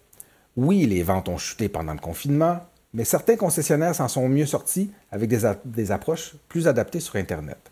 [0.58, 2.60] oui, les ventes ont chuté pendant le confinement,
[2.94, 7.72] mais certains concessionnaires s'en sont mieux sortis avec des, approches plus adaptées sur Internet.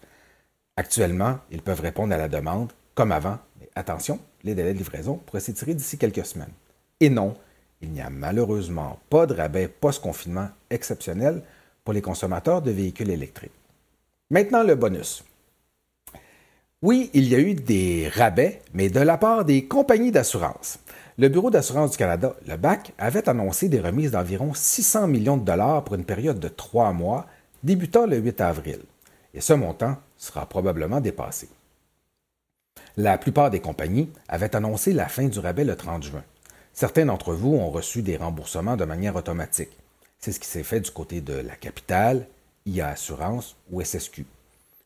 [0.77, 5.17] Actuellement, ils peuvent répondre à la demande comme avant, mais attention, les délais de livraison
[5.17, 6.53] pourraient s'étirer d'ici quelques semaines.
[7.01, 7.35] Et non,
[7.81, 11.43] il n'y a malheureusement pas de rabais post-confinement exceptionnel
[11.83, 13.51] pour les consommateurs de véhicules électriques.
[14.31, 15.23] Maintenant, le bonus.
[16.81, 20.79] Oui, il y a eu des rabais, mais de la part des compagnies d'assurance.
[21.17, 25.45] Le Bureau d'assurance du Canada, le BAC, avait annoncé des remises d'environ 600 millions de
[25.45, 27.27] dollars pour une période de trois mois,
[27.63, 28.79] débutant le 8 avril.
[29.33, 31.47] Et ce montant sera probablement dépassé.
[32.97, 36.23] La plupart des compagnies avaient annoncé la fin du rabais le 30 juin.
[36.71, 39.77] Certains d'entre vous ont reçu des remboursements de manière automatique.
[40.17, 42.25] C'est ce qui s'est fait du côté de la Capitale,
[42.65, 44.25] IA Assurance ou SSQ.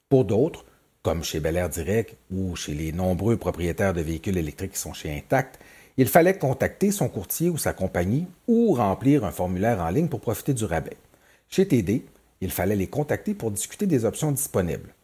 [0.10, 0.66] Pour d'autres,
[1.04, 4.94] comme chez Bel Air Direct ou chez les nombreux propriétaires de véhicules électriques qui sont
[4.94, 5.60] chez Intact,
[5.96, 10.22] il fallait contacter son courtier ou sa compagnie ou remplir un formulaire en ligne pour
[10.22, 10.98] profiter du rabais.
[11.48, 12.06] Chez TD,
[12.42, 14.96] il fallait les contacter pour discuter des options disponibles.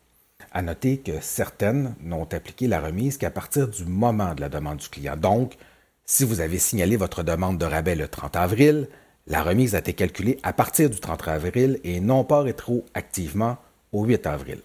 [0.55, 4.77] À noter que certaines n'ont appliqué la remise qu'à partir du moment de la demande
[4.77, 5.17] du client.
[5.17, 5.57] Donc,
[6.05, 8.87] si vous avez signalé votre demande de rabais le 30 avril,
[9.27, 13.57] la remise a été calculée à partir du 30 avril et non pas rétroactivement
[13.91, 14.61] au 8 avril.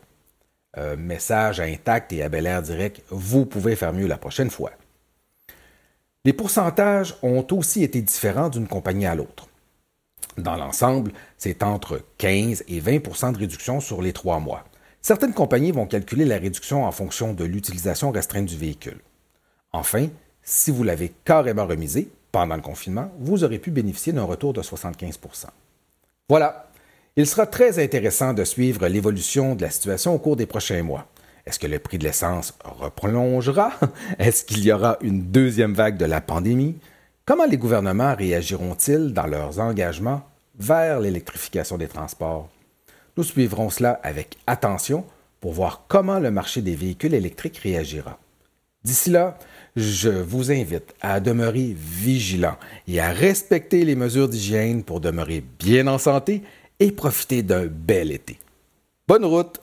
[0.78, 4.70] Euh, message Intact et à Bel Air Direct, vous pouvez faire mieux la prochaine fois.
[6.24, 9.48] Les pourcentages ont aussi été différents d'une compagnie à l'autre.
[10.38, 14.64] Dans l'ensemble, c'est entre 15 et 20% de réduction sur les trois mois.
[15.02, 19.00] Certaines compagnies vont calculer la réduction en fonction de l'utilisation restreinte du véhicule.
[19.72, 20.08] Enfin,
[20.42, 24.60] si vous l'avez carrément remisé pendant le confinement, vous aurez pu bénéficier d'un retour de
[24.60, 25.46] 75%
[26.28, 26.70] Voilà,
[27.16, 31.06] il sera très intéressant de suivre l'évolution de la situation au cours des prochains mois.
[31.46, 33.72] Est-ce que le prix de l'essence reprolongera?
[34.18, 36.76] Est-ce qu'il y aura une deuxième vague de la pandémie?
[37.24, 40.22] Comment les gouvernements réagiront-ils dans leurs engagements
[40.58, 42.50] vers l'électrification des transports?
[43.16, 45.04] Nous suivrons cela avec attention
[45.40, 48.18] pour voir comment le marché des véhicules électriques réagira.
[48.84, 49.38] D'ici là,
[49.76, 52.56] je vous invite à demeurer vigilant
[52.88, 56.42] et à respecter les mesures d'hygiène pour demeurer bien en santé
[56.78, 58.38] et profiter d'un bel été.
[59.06, 59.60] Bonne route!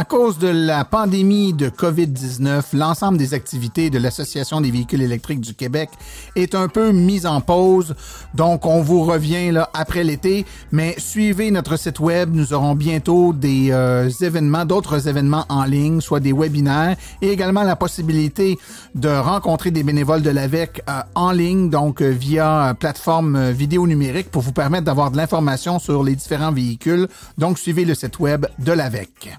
[0.00, 5.42] À cause de la pandémie de COVID-19, l'ensemble des activités de l'Association des véhicules électriques
[5.42, 5.90] du Québec
[6.36, 7.94] est un peu mise en pause.
[8.34, 12.30] Donc, on vous revient là après l'été, mais suivez notre site web.
[12.32, 17.62] Nous aurons bientôt des euh, événements, d'autres événements en ligne, soit des webinaires et également
[17.62, 18.58] la possibilité
[18.94, 24.30] de rencontrer des bénévoles de l'AVEC euh, en ligne, donc euh, via plateforme vidéo numérique
[24.30, 27.06] pour vous permettre d'avoir de l'information sur les différents véhicules.
[27.36, 29.38] Donc, suivez le site web de l'AVEC.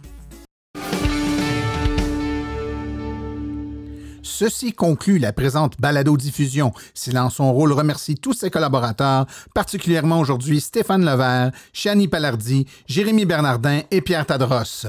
[4.41, 6.73] Ceci conclut la présente balado-diffusion.
[6.95, 13.81] Silence son rôle remercie tous ses collaborateurs, particulièrement aujourd'hui Stéphane Levert, Chani Palardi, Jérémy Bernardin
[13.91, 14.87] et Pierre Tadros.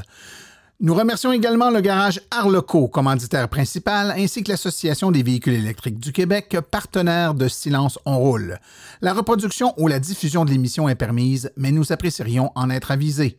[0.80, 6.12] Nous remercions également le garage Arleco, commanditaire principal, ainsi que l'Association des véhicules électriques du
[6.12, 8.58] Québec, partenaire de Silence on roule.
[9.02, 13.36] La reproduction ou la diffusion de l'émission est permise, mais nous apprécierions en être avisés.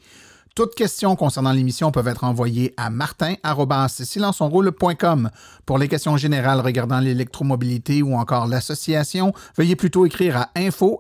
[0.56, 5.32] Toutes questions concernant l'émission peuvent être envoyées à martin.silenceonroule.com.
[5.66, 11.00] Pour les questions générales regardant l'électromobilité ou encore l'association, veuillez plutôt écrire à info.aveq.ca.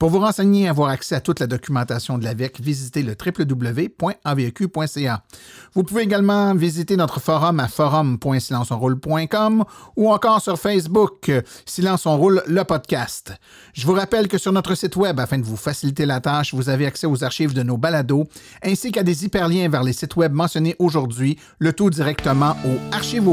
[0.00, 5.22] Pour vous renseigner et avoir accès à toute la documentation de l'AVEC, visitez le www.aveq.ca.
[5.74, 11.30] Vous pouvez également visiter notre forum à forum.silenceonroule.com ou encore sur Facebook,
[11.66, 13.32] Silence on roule, le podcast.
[13.74, 16.68] Je vous rappelle que sur notre site web, afin de vous faciliter la tâche, vous
[16.68, 18.24] avez accès aux archives de nos balados
[18.62, 23.24] ainsi qu'à des hyperliens vers les sites web mentionnés aujourd'hui, le tout directement au archive.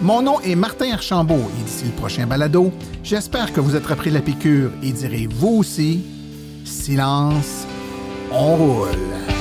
[0.00, 4.10] Mon nom est Martin Archambault et d'ici le prochain balado, j'espère que vous êtes repris
[4.10, 6.04] la piqûre et direz vous aussi,
[6.64, 7.66] silence,
[8.30, 9.37] on roule.